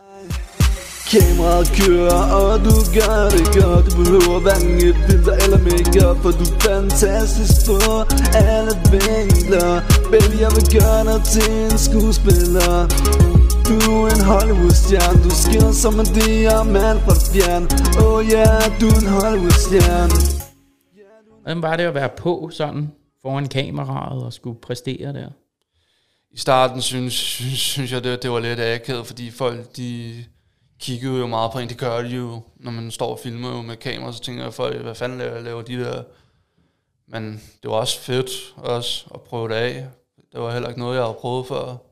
Kameraet 1.10 1.68
kører, 1.80 2.32
og 2.32 2.58
du 2.58 2.74
gør 2.94 3.28
det 3.34 3.46
godt 3.56 3.84
Du 3.86 3.96
behøver 3.96 4.40
hverken 4.40 4.76
et 4.88 4.96
filter 5.06 5.32
eller 5.32 5.58
makeup 5.58 6.16
For 6.22 6.30
du 6.30 6.44
er 6.54 6.60
fantastisk 6.60 7.66
på 7.66 7.78
alle 8.34 8.72
vinkler 8.92 9.80
Baby, 10.10 10.36
jeg 10.44 10.50
vil 10.56 10.66
gøre 10.76 11.00
dig 11.08 11.20
til 11.32 11.50
en 11.50 11.78
skuespiller 11.78 12.88
du 13.68 13.74
er 13.74 14.10
en 14.18 14.24
Hollywood-stjerne 14.32 15.24
Du 15.24 15.30
skinner 15.30 15.72
som 15.72 16.00
en 16.00 16.06
diamant 16.18 17.00
fra 17.04 17.14
fjern 17.30 17.64
Oh 18.04 18.24
yeah, 18.32 18.80
du 18.80 18.86
er 18.94 18.98
en 19.04 19.10
Hollywood-stjerne 19.16 20.14
Hvordan 21.42 21.62
var 21.62 21.76
det 21.76 21.84
at 21.84 21.94
være 21.94 22.08
på 22.08 22.50
sådan 22.52 22.92
foran 23.22 23.48
kameraet 23.48 24.24
og 24.24 24.32
skulle 24.32 24.60
præstere 24.60 25.12
der? 25.12 25.28
I 26.30 26.38
starten 26.38 26.82
synes, 26.82 27.12
synes, 27.12 27.58
synes 27.58 27.92
jeg, 27.92 28.04
det, 28.04 28.22
det 28.22 28.30
var 28.30 28.40
lidt 28.40 28.60
akavet, 28.60 29.06
fordi 29.06 29.30
folk, 29.30 29.76
de 29.76 30.14
kiggede 30.80 31.18
jo 31.18 31.26
meget 31.26 31.52
på 31.52 31.58
en. 31.58 31.68
Det 31.68 31.78
gør 31.78 32.02
de 32.02 32.08
jo, 32.08 32.42
når 32.56 32.70
man 32.70 32.90
står 32.90 33.12
og 33.12 33.18
filmer 33.22 33.56
jo 33.56 33.62
med 33.62 33.76
kamera, 33.76 34.12
så 34.12 34.20
tænker 34.20 34.42
jeg, 34.42 34.54
folk, 34.54 34.82
hvad 34.82 34.94
fanden 34.94 35.18
laver, 35.18 35.40
laver 35.40 35.62
de 35.62 35.84
der? 35.84 36.02
Men 37.08 37.42
det 37.62 37.70
var 37.70 37.76
også 37.76 38.00
fedt 38.00 38.30
også 38.56 39.06
at 39.14 39.20
prøve 39.20 39.48
det 39.48 39.54
af. 39.54 39.86
Det 40.32 40.40
var 40.40 40.52
heller 40.52 40.68
ikke 40.68 40.80
noget, 40.80 40.96
jeg 40.96 41.04
havde 41.04 41.16
prøvet 41.20 41.46
før. 41.46 41.87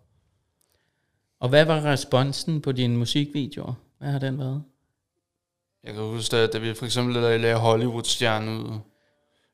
Og 1.41 1.49
hvad 1.49 1.65
var 1.65 1.85
responsen 1.85 2.61
på 2.61 2.73
dine 2.73 2.97
musikvideoer? 2.97 3.75
Hvad 3.99 4.11
har 4.11 4.19
den 4.19 4.39
været? 4.39 4.63
Jeg 5.85 5.95
kan 5.95 6.03
huske, 6.03 6.37
at 6.37 6.53
da 6.53 6.59
vi 6.59 6.75
for 6.75 6.85
eksempel 6.85 7.15
lavede 7.15 7.55
Hollywood-stjerne 7.55 8.51
ud, 8.51 8.79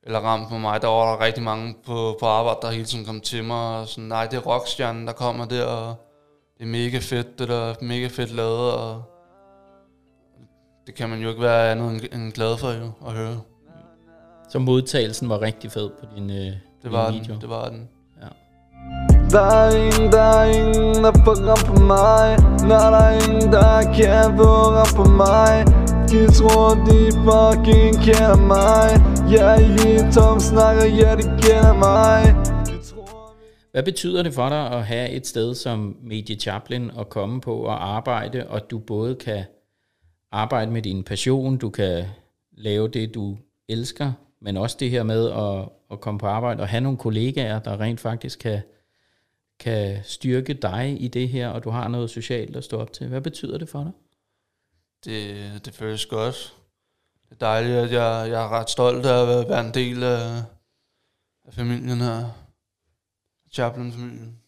eller 0.02 0.18
ramt 0.18 0.48
på 0.48 0.58
mig, 0.58 0.82
der 0.82 0.88
var 0.88 1.12
der 1.16 1.24
rigtig 1.24 1.42
mange 1.42 1.76
på, 1.86 2.16
på 2.20 2.26
arbejde, 2.26 2.58
der 2.62 2.70
hele 2.70 2.84
tiden 2.84 3.04
kom 3.04 3.20
til 3.20 3.44
mig 3.44 3.80
og 3.80 3.88
sådan, 3.88 4.08
nej, 4.08 4.26
det 4.26 4.36
er 4.36 4.40
rockstjernen, 4.40 5.06
der 5.06 5.12
kommer 5.12 5.44
der, 5.44 5.64
og 5.66 5.94
det 6.58 6.62
er 6.62 6.68
mega 6.68 6.98
fedt, 6.98 7.38
det 7.38 7.48
der 7.48 7.60
er 7.70 7.74
mega 7.82 8.06
fedt 8.06 8.30
lavet, 8.30 8.72
og 8.72 9.02
det 10.86 10.94
kan 10.94 11.08
man 11.08 11.20
jo 11.20 11.28
ikke 11.28 11.42
være 11.42 11.70
andet 11.70 11.90
end, 11.90 12.14
end 12.22 12.32
glad 12.32 12.56
for 12.56 12.70
jo, 12.70 12.90
at 13.06 13.12
høre. 13.12 13.40
Så 14.48 14.58
modtagelsen 14.58 15.28
var 15.28 15.40
rigtig 15.42 15.72
fed 15.72 15.90
på 15.90 16.06
din, 16.16 16.30
øh, 16.30 16.36
Det 16.36 16.60
din 16.82 16.92
var 16.92 17.10
video. 17.10 17.32
den, 17.32 17.40
det 17.40 17.48
var 17.48 17.68
den. 17.68 17.88
Ja. 19.32 19.38
Der 19.38 19.44
er 19.44 19.76
ingen, 19.76 20.12
der 20.12 20.20
er 20.20 20.44
ingen, 20.44 21.04
der 21.04 21.12
får 21.24 21.56
på 21.66 21.82
mig 21.82 22.36
Når 22.68 22.90
der 22.94 23.02
er 23.08 23.12
ingen, 23.28 23.52
der 23.52 23.82
kan 23.96 24.36
få 24.36 24.96
på 24.96 25.04
mig 25.10 25.64
De 26.10 26.32
tror, 26.32 26.68
de 26.88 27.00
fucking 27.26 27.94
kender 28.04 28.36
mig 28.36 28.86
Jeg 29.32 29.54
er 29.54 29.84
helt 29.84 30.14
tom 30.14 30.40
snakker, 30.40 30.84
ja, 30.84 31.16
de 31.16 31.22
kender 31.22 31.74
mig 31.74 32.34
Hvad 33.72 33.82
betyder 33.82 34.22
det 34.22 34.34
for 34.34 34.48
dig 34.48 34.70
at 34.70 34.84
have 34.84 35.10
et 35.10 35.26
sted 35.26 35.54
som 35.54 35.96
Media 36.02 36.36
Chaplin 36.36 36.90
at 36.98 37.08
komme 37.08 37.40
på 37.40 37.56
og 37.56 37.96
arbejde, 37.96 38.46
og 38.48 38.70
du 38.70 38.78
både 38.78 39.14
kan 39.14 39.44
arbejde 40.32 40.70
med 40.70 40.82
din 40.82 41.02
passion, 41.02 41.56
du 41.56 41.70
kan 41.70 42.04
lave 42.52 42.88
det, 42.88 43.14
du 43.14 43.36
elsker, 43.68 44.12
men 44.40 44.56
også 44.56 44.76
det 44.80 44.90
her 44.90 45.02
med 45.02 45.30
at, 45.30 45.68
at 45.90 46.00
komme 46.00 46.20
på 46.20 46.26
arbejde 46.26 46.62
og 46.62 46.68
have 46.68 46.80
nogle 46.80 46.98
kollegaer, 46.98 47.58
der 47.58 47.80
rent 47.80 48.00
faktisk 48.00 48.38
kan, 48.38 48.60
kan 49.62 50.04
styrke 50.04 50.54
dig 50.54 51.02
i 51.02 51.08
det 51.08 51.28
her, 51.28 51.48
og 51.48 51.64
du 51.64 51.70
har 51.70 51.88
noget 51.88 52.10
socialt 52.10 52.56
at 52.56 52.64
stå 52.64 52.80
op 52.80 52.92
til. 52.92 53.08
Hvad 53.08 53.20
betyder 53.20 53.58
det 53.58 53.68
for 53.68 53.82
dig? 53.84 53.92
Det, 55.04 55.64
det 55.64 55.74
føles 55.74 56.06
godt. 56.06 56.54
Det 57.28 57.30
er 57.34 57.46
dejligt, 57.46 57.74
at 57.76 57.92
jeg, 57.92 58.30
jeg 58.30 58.44
er 58.44 58.48
ret 58.48 58.70
stolt 58.70 59.06
af 59.06 59.22
at 59.22 59.48
være- 59.48 59.66
en 59.66 59.74
del 59.74 60.02
af, 60.02 60.42
af 61.44 61.54
familien 61.54 62.00
her. 62.00 62.30
Chaplin-familien. 63.52 64.38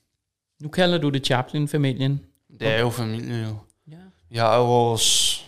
Nu 0.62 0.68
kalder 0.68 0.98
du 0.98 1.08
det 1.08 1.26
Chaplin-familien. 1.26 2.20
Det 2.60 2.68
er 2.68 2.80
jo 2.80 2.90
familie 2.90 3.36
jo. 3.48 3.56
Ja. 3.90 3.98
Vi 4.28 4.36
har 4.36 4.56
jo 4.58 4.66
vores 4.66 5.40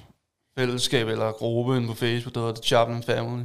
fællesskab 0.58 1.08
eller 1.08 1.32
gruppe 1.32 1.76
inde 1.76 1.86
på 1.88 1.94
Facebook, 1.94 2.34
der 2.34 2.40
hedder 2.40 2.54
The 2.54 2.62
Chaplin 2.64 3.02
Family. 3.02 3.44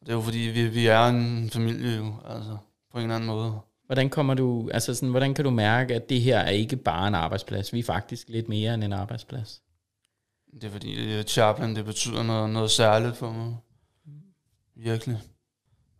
Det 0.00 0.08
er 0.08 0.12
jo 0.12 0.20
fordi, 0.20 0.38
vi, 0.38 0.68
vi 0.68 0.86
er 0.86 1.06
en 1.06 1.50
familie 1.50 1.96
jo, 1.96 2.14
altså 2.24 2.56
på 2.90 2.98
en 2.98 3.02
eller 3.02 3.14
anden 3.14 3.26
måde. 3.26 3.60
Hvordan 3.88 4.10
kommer 4.10 4.34
du, 4.34 4.70
altså 4.72 4.94
sådan, 4.94 5.08
hvordan 5.08 5.34
kan 5.34 5.44
du 5.44 5.50
mærke, 5.50 5.94
at 5.94 6.08
det 6.08 6.20
her 6.20 6.38
er 6.38 6.50
ikke 6.50 6.76
bare 6.76 7.08
en 7.08 7.14
arbejdsplads? 7.14 7.72
Vi 7.72 7.78
er 7.78 7.82
faktisk 7.82 8.28
lidt 8.28 8.48
mere 8.48 8.74
end 8.74 8.84
en 8.84 8.92
arbejdsplads. 8.92 9.62
Det 10.54 10.64
er 10.64 10.70
fordi, 10.70 11.18
øh, 11.18 11.24
Chaplin, 11.24 11.76
det 11.76 11.84
betyder 11.84 12.22
noget, 12.22 12.50
noget 12.50 12.70
særligt 12.70 13.16
for 13.16 13.32
mig. 13.32 13.56
Virkelig. 14.76 15.18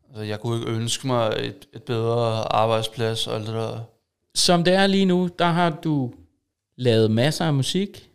Altså, 0.08 0.22
jeg 0.22 0.40
kunne 0.40 0.58
ikke 0.58 0.70
ønske 0.70 1.06
mig 1.06 1.32
et, 1.38 1.68
et 1.74 1.82
bedre 1.82 2.52
arbejdsplads 2.52 3.26
og 3.26 3.34
alt 3.34 3.46
det 3.46 3.54
der. 3.54 3.80
Som 4.34 4.64
det 4.64 4.74
er 4.74 4.86
lige 4.86 5.06
nu, 5.06 5.30
der 5.38 5.44
har 5.44 5.70
du 5.70 6.12
lavet 6.76 7.10
masser 7.10 7.44
af 7.44 7.54
musik. 7.54 8.10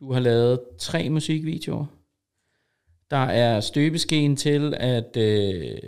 Du 0.00 0.12
har 0.12 0.20
lavet 0.20 0.60
tre 0.78 1.10
musikvideoer. 1.10 1.86
Der 3.10 3.16
er 3.16 3.60
støbeskeen 3.60 4.36
til, 4.36 4.74
at, 4.76 5.16
øh, 5.16 5.78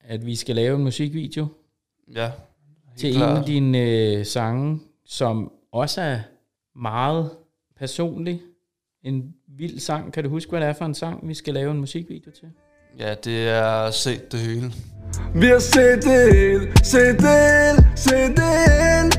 at 0.00 0.26
vi 0.26 0.36
skal 0.36 0.56
lave 0.56 0.76
en 0.76 0.84
musikvideo 0.84 1.46
Ja, 2.14 2.30
til 2.96 3.08
en 3.10 3.16
klart. 3.16 3.38
af 3.38 3.44
dine 3.44 3.78
øh, 3.78 4.26
sange, 4.26 4.80
som 5.06 5.52
også 5.72 6.00
er 6.00 6.18
meget 6.76 7.30
personlig. 7.78 8.40
En 9.04 9.34
vild 9.58 9.78
sang. 9.78 10.12
Kan 10.12 10.24
du 10.24 10.30
huske, 10.30 10.50
hvad 10.50 10.60
det 10.60 10.68
er 10.68 10.72
for 10.72 10.84
en 10.84 10.94
sang, 10.94 11.28
vi 11.28 11.34
skal 11.34 11.54
lave 11.54 11.70
en 11.70 11.78
musikvideo 11.80 12.30
til? 12.30 12.48
Ja, 12.98 13.14
det 13.14 13.48
er 13.48 13.90
set 13.90 14.32
det 14.32 14.40
hele. 14.40 14.72
Vi 15.34 15.46
har 15.46 15.58
set 15.58 16.02
det 16.02 16.34
hele, 16.34 16.76
set 16.84 17.18
det 17.18 17.28
hele, 17.28 17.96
set 17.96 18.36
det 18.36 18.44
hele 18.44 19.10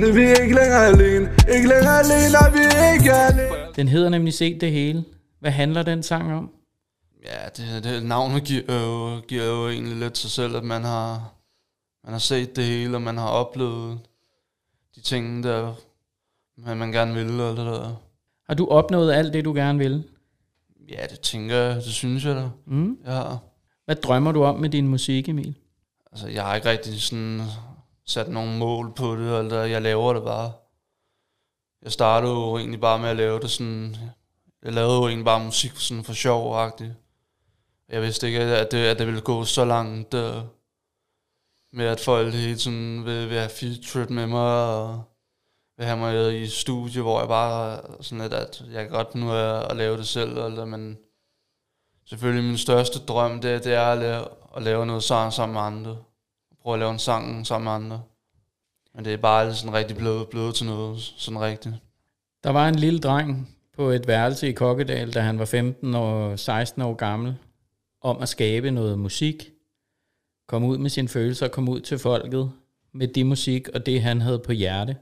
Nu 0.00 0.06
er 0.06 0.12
vi 0.12 0.20
ikke 0.20 0.54
længere 0.54 0.86
alene, 0.86 1.30
ikke 1.54 1.68
længere 1.68 1.98
alene, 1.98 2.32
nej 2.32 2.50
vi 2.52 2.58
er 2.58 2.92
ikke 2.92 3.12
alene 3.12 3.48
Den 3.76 3.88
hedder 3.88 4.08
nemlig 4.08 4.34
Set 4.34 4.60
det 4.60 4.72
hele. 4.72 5.04
Hvad 5.40 5.50
handler 5.50 5.82
den 5.82 6.02
sang 6.02 6.32
om? 6.34 6.50
Ja, 7.24 7.48
det, 7.56 7.84
det 7.84 8.04
navnet 8.04 8.44
giver 8.44 8.62
jo, 8.86 9.20
giver 9.28 9.44
jo 9.44 9.68
egentlig 9.68 9.96
lidt 9.96 10.18
sig 10.18 10.30
selv, 10.30 10.56
at 10.56 10.64
man 10.64 10.84
har, 10.84 11.32
man 12.04 12.12
har 12.12 12.18
set 12.18 12.56
det 12.56 12.64
hele, 12.64 12.96
og 12.96 13.02
man 13.02 13.18
har 13.18 13.28
oplevet 13.28 14.00
de 14.94 15.00
ting, 15.00 15.42
der 15.42 15.74
man, 16.56 16.76
man 16.76 16.92
gerne 16.92 17.14
vil, 17.14 17.40
og 17.40 17.56
det 17.56 17.66
der. 17.66 17.94
Har 18.46 18.54
du 18.54 18.66
opnået 18.66 19.12
alt 19.12 19.32
det, 19.32 19.44
du 19.44 19.54
gerne 19.54 19.78
vil? 19.78 20.04
Ja, 20.88 21.06
det 21.10 21.20
tænker 21.20 21.56
jeg, 21.56 21.74
det 21.76 21.84
synes 21.84 22.24
jeg 22.24 22.36
da. 22.36 22.48
Mm? 22.66 22.98
Ja. 23.06 23.22
Hvad 23.84 23.96
drømmer 23.96 24.32
du 24.32 24.44
om 24.44 24.60
med 24.60 24.70
din 24.70 24.88
musik, 24.88 25.28
Emil? 25.28 25.54
Altså, 26.12 26.28
jeg 26.28 26.44
har 26.44 26.54
ikke 26.54 26.70
rigtig 26.70 27.02
sådan 27.02 27.40
sat 28.06 28.28
nogen 28.28 28.58
mål 28.58 28.92
på 28.94 29.16
det, 29.16 29.38
eller 29.38 29.64
jeg 29.64 29.82
laver 29.82 30.12
det 30.12 30.22
bare. 30.22 30.52
Jeg 31.82 31.92
startede 31.92 32.32
jo 32.32 32.58
egentlig 32.58 32.80
bare 32.80 32.98
med 32.98 33.08
at 33.08 33.16
lave 33.16 33.40
det 33.40 33.50
sådan, 33.50 33.96
jeg 34.62 34.72
lavede 34.72 34.96
jo 34.96 35.06
egentlig 35.06 35.24
bare 35.24 35.44
musik 35.44 35.72
sådan 35.76 36.04
for 36.04 36.12
sjov 36.12 36.66
-agtigt. 36.66 36.92
Jeg 37.88 38.02
vidste 38.02 38.26
ikke, 38.26 38.40
at 38.40 38.72
det, 38.72 38.78
at 38.78 38.98
det 38.98 39.06
ville 39.06 39.20
gå 39.20 39.44
så 39.44 39.64
langt 39.64 40.14
uh, 40.14 40.42
med, 41.72 41.86
at 41.86 42.00
folk 42.00 42.34
hele 42.34 42.56
tiden 42.56 43.04
vil, 43.04 43.28
vil 43.28 43.38
have 43.38 43.50
featured 43.50 44.08
med 44.08 44.26
mig, 44.26 44.66
og 44.74 45.02
vil 45.76 45.86
have 45.86 45.98
mig 45.98 46.42
i 46.42 46.46
studie, 46.46 47.02
hvor 47.02 47.18
jeg 47.18 47.28
bare 47.28 47.80
sådan 48.00 48.22
lidt, 48.22 48.32
at 48.32 48.64
jeg 48.72 48.82
kan 48.82 48.92
godt 48.92 49.14
nu 49.14 49.32
at, 49.32 49.70
at 49.70 49.76
lave 49.76 49.96
det 49.96 50.06
selv, 50.06 50.38
eller, 50.38 50.64
men 50.64 50.98
selvfølgelig 52.06 52.44
min 52.44 52.58
største 52.58 52.98
drøm, 52.98 53.40
det, 53.40 53.64
det 53.64 53.74
er 53.74 53.86
at 53.86 53.98
lave, 53.98 54.24
at 54.56 54.62
lave 54.62 54.86
noget 54.86 55.02
sang 55.02 55.32
sammen 55.32 55.52
med 55.52 55.62
andre. 55.62 55.96
Prøve 56.62 56.74
at 56.74 56.78
lave 56.78 56.90
en 56.90 56.98
sang 56.98 57.46
sammen 57.46 57.64
med 57.64 57.72
andre. 57.72 58.02
Men 58.94 59.04
det 59.04 59.12
er 59.12 59.16
bare 59.16 59.40
aldrig 59.40 59.56
sådan 59.56 59.74
rigtig 59.74 59.96
blevet, 59.96 60.28
blevet 60.28 60.54
til 60.54 60.66
noget 60.66 60.98
sådan 61.16 61.40
rigtigt. 61.40 61.74
Der 62.44 62.50
var 62.50 62.68
en 62.68 62.74
lille 62.74 63.00
dreng 63.00 63.56
på 63.76 63.90
et 63.90 64.06
værelse 64.06 64.48
i 64.48 64.52
Kokkedal, 64.52 65.14
da 65.14 65.20
han 65.20 65.38
var 65.38 65.44
15 65.44 65.94
og 65.94 66.38
16 66.38 66.82
år 66.82 66.94
gammel, 66.94 67.36
om 68.02 68.22
at 68.22 68.28
skabe 68.28 68.70
noget 68.70 68.98
musik. 68.98 69.50
Kom 70.48 70.64
ud 70.64 70.78
med 70.78 70.90
sine 70.90 71.08
følelser, 71.08 71.48
kom 71.48 71.68
ud 71.68 71.80
til 71.80 71.98
folket 71.98 72.50
med 72.92 73.08
det 73.08 73.26
musik 73.26 73.68
og 73.68 73.86
det, 73.86 74.02
han 74.02 74.20
havde 74.20 74.38
på 74.38 74.52
hjerte. 74.52 74.96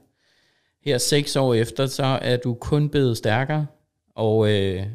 Her 0.81 0.97
seks 0.97 1.35
år 1.35 1.53
efter, 1.53 1.85
så 1.85 2.03
er 2.21 2.37
du 2.37 2.53
kun 2.53 2.89
blevet 2.89 3.17
stærkere, 3.17 3.67
og, 4.15 4.51
øh, 4.53 4.85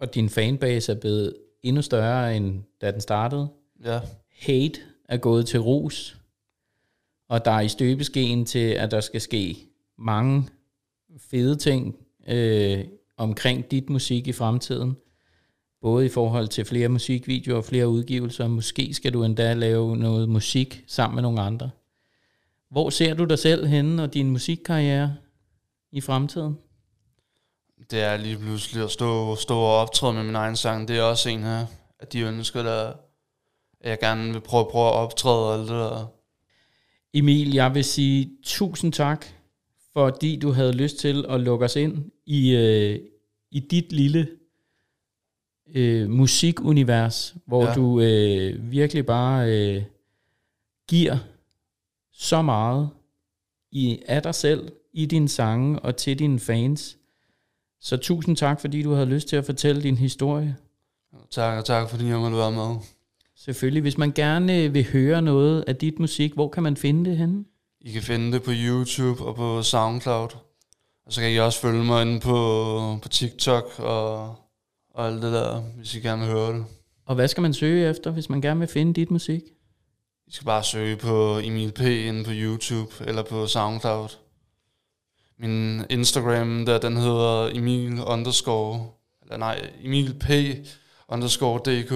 og 0.00 0.14
din 0.14 0.28
fanbase 0.28 0.92
er 0.92 1.00
blevet 1.00 1.36
endnu 1.62 1.82
større, 1.82 2.36
end 2.36 2.62
da 2.80 2.90
den 2.90 3.00
startede. 3.00 3.48
Ja, 3.84 4.00
Hate 4.40 4.80
er 5.08 5.16
gået 5.16 5.46
til 5.46 5.60
rus, 5.60 6.16
og 7.28 7.44
der 7.44 7.50
er 7.50 7.60
i 7.60 7.68
støbeskeen 7.68 8.46
til, 8.46 8.68
at 8.68 8.90
der 8.90 9.00
skal 9.00 9.20
ske 9.20 9.56
mange 9.98 10.48
fede 11.18 11.56
ting 11.56 11.96
øh, 12.28 12.84
omkring 13.16 13.70
dit 13.70 13.90
musik 13.90 14.26
i 14.26 14.32
fremtiden. 14.32 14.96
Både 15.80 16.06
i 16.06 16.08
forhold 16.08 16.48
til 16.48 16.64
flere 16.64 16.88
musikvideoer 16.88 17.56
og 17.56 17.64
flere 17.64 17.88
udgivelser. 17.88 18.48
Måske 18.48 18.94
skal 18.94 19.12
du 19.12 19.24
endda 19.24 19.54
lave 19.54 19.96
noget 19.96 20.28
musik 20.28 20.84
sammen 20.86 21.14
med 21.14 21.22
nogle 21.22 21.40
andre. 21.40 21.70
Hvor 22.70 22.90
ser 22.90 23.14
du 23.14 23.24
dig 23.24 23.38
selv 23.38 23.66
henne 23.66 24.02
og 24.02 24.14
din 24.14 24.30
musikkarriere 24.30 25.16
i 25.92 26.00
fremtiden? 26.00 26.56
det 27.90 28.00
er 28.00 28.16
lige 28.16 28.38
pludselig 28.38 28.84
at 28.84 28.90
stå, 28.90 29.36
stå 29.36 29.54
og 29.58 29.76
optræde 29.76 30.12
med 30.12 30.22
min 30.22 30.34
egen 30.34 30.56
sang. 30.56 30.88
Det 30.88 30.98
er 30.98 31.02
også 31.02 31.28
en 31.28 31.44
af, 31.44 31.66
af 32.00 32.06
de 32.06 32.20
ønsker, 32.20 32.62
der 32.62 32.92
at 33.80 33.90
jeg 33.90 33.98
gerne 33.98 34.32
vil 34.32 34.40
prøve, 34.40 34.66
prøve 34.70 34.88
at 34.88 34.94
optræde 34.94 35.46
og 35.48 35.54
alt 35.54 35.68
det 35.68 35.70
der. 35.70 36.06
Emil, 37.14 37.54
jeg 37.54 37.74
vil 37.74 37.84
sige 37.84 38.30
tusind 38.44 38.92
tak, 38.92 39.26
fordi 39.92 40.36
du 40.36 40.52
havde 40.52 40.72
lyst 40.72 40.96
til 40.96 41.24
at 41.28 41.40
lukke 41.40 41.64
os 41.64 41.76
ind 41.76 42.10
i, 42.26 42.54
øh, 42.54 42.98
i 43.50 43.60
dit 43.60 43.92
lille 43.92 44.28
øh, 45.74 46.10
musikunivers, 46.10 47.34
hvor 47.46 47.66
ja. 47.66 47.74
Du 47.74 48.00
øh, 48.00 48.70
virkelig 48.70 49.06
bare 49.06 49.50
øh, 49.50 49.82
giver 50.88 51.18
så 52.12 52.42
meget 52.42 52.90
i, 53.72 54.02
af 54.06 54.22
dig 54.22 54.34
selv, 54.34 54.72
i 54.92 55.06
dine 55.06 55.28
sange 55.28 55.78
og 55.78 55.96
til 55.96 56.18
dine 56.18 56.40
fans. 56.40 56.96
Så 57.80 57.96
tusind 57.96 58.36
tak, 58.36 58.60
fordi 58.60 58.82
du 58.82 58.92
havde 58.92 59.06
lyst 59.06 59.28
til 59.28 59.36
at 59.36 59.44
fortælle 59.44 59.82
din 59.82 59.96
historie. 59.96 60.56
Tak, 61.30 61.58
og 61.58 61.64
tak 61.64 61.90
fordi 61.90 62.06
jeg 62.06 62.18
måtte 62.18 62.36
være 62.36 62.52
med. 62.52 62.76
Selvfølgelig, 63.36 63.80
hvis 63.80 63.98
man 63.98 64.12
gerne 64.12 64.72
vil 64.72 64.86
høre 64.92 65.22
noget 65.22 65.64
af 65.66 65.76
dit 65.76 65.98
musik, 65.98 66.34
hvor 66.34 66.48
kan 66.48 66.62
man 66.62 66.76
finde 66.76 67.10
det 67.10 67.18
henne? 67.18 67.44
I 67.80 67.92
kan 67.92 68.02
finde 68.02 68.32
det 68.32 68.42
på 68.42 68.50
YouTube 68.54 69.24
og 69.24 69.36
på 69.36 69.62
SoundCloud. 69.62 70.28
Og 71.06 71.12
så 71.12 71.20
kan 71.20 71.32
I 71.32 71.36
også 71.36 71.60
følge 71.60 71.84
mig 71.84 72.02
inde 72.02 72.20
på, 72.20 72.98
på 73.02 73.08
TikTok 73.08 73.78
og, 73.78 74.36
og 74.94 75.06
alt 75.06 75.22
det 75.22 75.32
der, 75.32 75.60
hvis 75.60 75.94
I 75.94 76.00
gerne 76.00 76.22
vil 76.22 76.30
høre 76.30 76.52
det. 76.52 76.64
Og 77.06 77.14
hvad 77.14 77.28
skal 77.28 77.40
man 77.40 77.54
søge 77.54 77.90
efter, 77.90 78.10
hvis 78.10 78.28
man 78.28 78.40
gerne 78.40 78.60
vil 78.60 78.68
finde 78.68 78.94
dit 78.94 79.10
musik? 79.10 79.42
I 80.26 80.32
skal 80.32 80.44
bare 80.44 80.64
søge 80.64 80.96
på 80.96 81.38
Emil 81.38 81.72
P. 81.72 81.80
inde 81.80 82.24
på 82.24 82.30
YouTube 82.34 82.92
eller 83.06 83.22
på 83.22 83.46
SoundCloud. 83.46 84.08
Min 85.38 85.84
Instagram, 85.90 86.66
der, 86.66 86.78
den 86.78 86.96
hedder 86.96 87.50
Emil 87.54 88.04
underscore, 88.04 88.90
eller 89.22 89.36
nej, 89.36 89.70
Emil 89.82 90.14
P. 90.20 90.30
underscore 91.08 91.58
DK. 91.58 91.90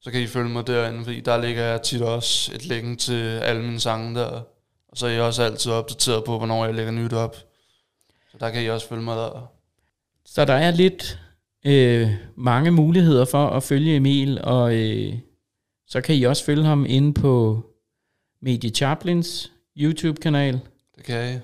Så 0.00 0.10
kan 0.10 0.22
I 0.22 0.26
følge 0.26 0.48
mig 0.48 0.66
derinde, 0.66 1.04
fordi 1.04 1.20
der 1.20 1.40
ligger 1.40 1.62
jeg 1.62 1.82
tit 1.82 2.02
også 2.02 2.54
et 2.54 2.64
link 2.66 2.98
til 2.98 3.38
alle 3.38 3.62
mine 3.62 3.80
sange 3.80 4.14
der. 4.14 4.42
Og 4.88 4.96
så 4.96 5.06
er 5.06 5.10
jeg 5.10 5.22
også 5.22 5.42
altid 5.42 5.72
opdateret 5.72 6.24
på, 6.24 6.38
hvornår 6.38 6.64
jeg 6.64 6.74
lægger 6.74 6.92
nyt 6.92 7.12
op. 7.12 7.36
Så 8.30 8.38
der 8.40 8.50
kan 8.50 8.62
I 8.62 8.66
også 8.66 8.88
følge 8.88 9.02
mig 9.02 9.16
der. 9.16 9.52
Så 10.24 10.44
der 10.44 10.54
er 10.54 10.70
lidt 10.70 11.18
øh, 11.68 12.10
mange 12.36 12.70
muligheder 12.70 13.24
for 13.24 13.46
at 13.46 13.62
følge 13.62 13.96
Emil, 13.96 14.38
og 14.42 14.76
øh, 14.76 15.14
så 15.86 16.00
kan 16.00 16.14
I 16.14 16.22
også 16.22 16.44
følge 16.44 16.64
ham 16.64 16.86
inde 16.88 17.14
på 17.14 17.62
Medie 18.42 18.70
Chaplins 18.70 19.52
YouTube-kanal. 19.76 20.60
Det 20.96 21.04
kan 21.04 21.34
I. 21.34 21.38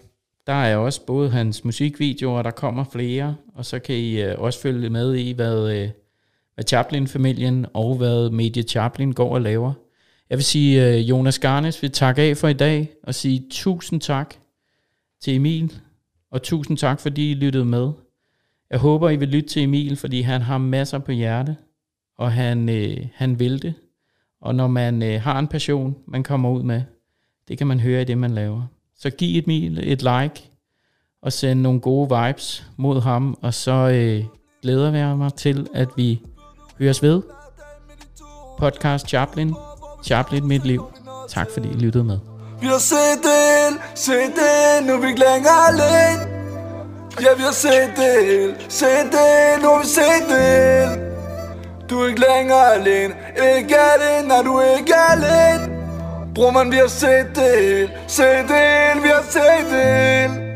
Der 0.47 0.53
er 0.53 0.77
også 0.77 1.07
både 1.07 1.31
hans 1.31 1.65
musikvideoer, 1.65 2.43
der 2.43 2.51
kommer 2.51 2.85
flere, 2.85 3.37
og 3.55 3.65
så 3.65 3.79
kan 3.79 3.95
I 3.95 4.23
øh, 4.23 4.39
også 4.39 4.61
følge 4.61 4.91
med 4.91 5.15
i, 5.15 5.33
hvad, 5.33 5.73
øh, 5.77 5.89
hvad 6.55 6.65
Chaplin-familien 6.69 7.67
og 7.75 7.97
hvad 7.97 8.31
Medie 8.31 8.63
Chaplin 8.63 9.13
går 9.13 9.35
og 9.35 9.41
laver. 9.41 9.73
Jeg 10.31 10.39
vil 10.39 10.45
sige, 10.45 10.89
øh, 10.89 11.09
Jonas 11.09 11.39
Garnes 11.39 11.83
vil 11.83 11.91
takke 11.91 12.23
af 12.23 12.37
for 12.37 12.49
i 12.49 12.53
dag, 12.53 12.91
og 13.03 13.15
sige 13.15 13.47
tusind 13.51 14.01
tak 14.01 14.35
til 15.21 15.35
Emil, 15.35 15.73
og 16.31 16.43
tusind 16.43 16.79
tak, 16.79 17.01
fordi 17.01 17.31
I 17.31 17.35
lyttede 17.35 17.65
med. 17.65 17.93
Jeg 18.75 18.81
håber, 18.81 19.11
I 19.11 19.17
vil 19.17 19.29
lytte 19.29 19.49
til 19.49 19.63
Emil, 19.63 19.97
fordi 19.97 20.21
han 20.21 20.43
har 20.43 20.59
masser 20.59 20.99
på 20.99 21.13
hjerte, 21.13 21.57
og 22.19 22.33
han, 22.33 22.69
øh, 22.69 22.97
han 23.15 23.39
vil 23.39 23.63
det. 23.63 23.75
Og 24.43 24.55
når 24.55 24.67
man 24.67 25.03
øh, 25.03 25.23
har 25.23 25.39
en 25.39 25.49
passion, 25.49 25.97
man 26.09 26.23
kommer 26.23 26.51
ud 26.51 26.63
med, 26.63 26.83
det 27.49 27.59
kan 27.59 27.67
man 27.67 27.81
høre 27.81 28.03
i 28.03 28.05
det, 28.05 28.19
man 28.19 28.31
laver. 28.31 28.63
Så 28.97 29.11
giv 29.11 29.43
Emil 29.43 29.79
et 29.83 30.03
like, 30.03 30.51
og 31.23 31.33
send 31.33 31.61
nogle 31.61 31.81
gode 31.81 32.09
vibes 32.17 32.67
mod 32.77 33.01
ham, 33.01 33.39
og 33.43 33.55
så 33.55 33.73
øh, 33.73 34.25
glæder 34.63 34.95
jeg 34.95 35.17
mig 35.17 35.35
til, 35.35 35.67
at 35.75 35.89
vi 35.97 36.21
høres 36.79 37.03
ved. 37.03 37.23
Podcast 38.59 39.09
Chaplin, 39.09 39.55
Chaplin 40.05 40.47
Mit 40.47 40.65
Liv. 40.65 40.85
Tak 41.29 41.47
fordi 41.55 41.69
I 41.69 41.75
lyttede 41.75 42.05
med. 42.05 42.19
Vi 42.61 42.67
har 42.67 42.79
set 42.79 43.23
den, 43.23 43.81
set 43.95 44.13
den, 44.15 44.87
nu 44.87 44.93
er 44.93 45.01
vi 45.01 45.07
ikke 45.07 45.21
længere 45.21 45.69
alene 45.69 46.34
Ja, 47.21 47.35
vi 47.37 47.43
har 47.43 47.53
set 47.53 47.91
det. 47.97 48.25
Hele, 48.27 48.55
set 48.69 49.13
det. 49.13 49.19
Hele, 49.19 49.63
nu 49.63 49.69
har 49.69 49.79
vi 49.79 49.87
set 49.87 50.29
det. 50.29 50.43
Hele 50.43 51.15
Du 51.91 52.03
er 52.03 52.09
ikke 52.09 52.21
længere 52.21 52.75
alene, 52.75 53.15
ikke 53.59 53.77
alene, 53.79 54.29
når 54.29 54.43
du 54.43 54.57
er 54.57 54.77
ikke 54.77 54.95
alene? 54.95 55.71
Bror 56.35 56.51
man, 56.51 56.71
vi 56.71 56.77
har 56.77 56.87
set 56.87 57.27
det. 57.35 57.59
Hele, 57.59 57.91
set 58.09 58.49
det. 58.49 58.57
Hele, 58.57 59.03
vi 59.03 59.09
har 59.09 59.25
set 59.31 59.71
det. 59.71 59.85
hele 59.85 60.54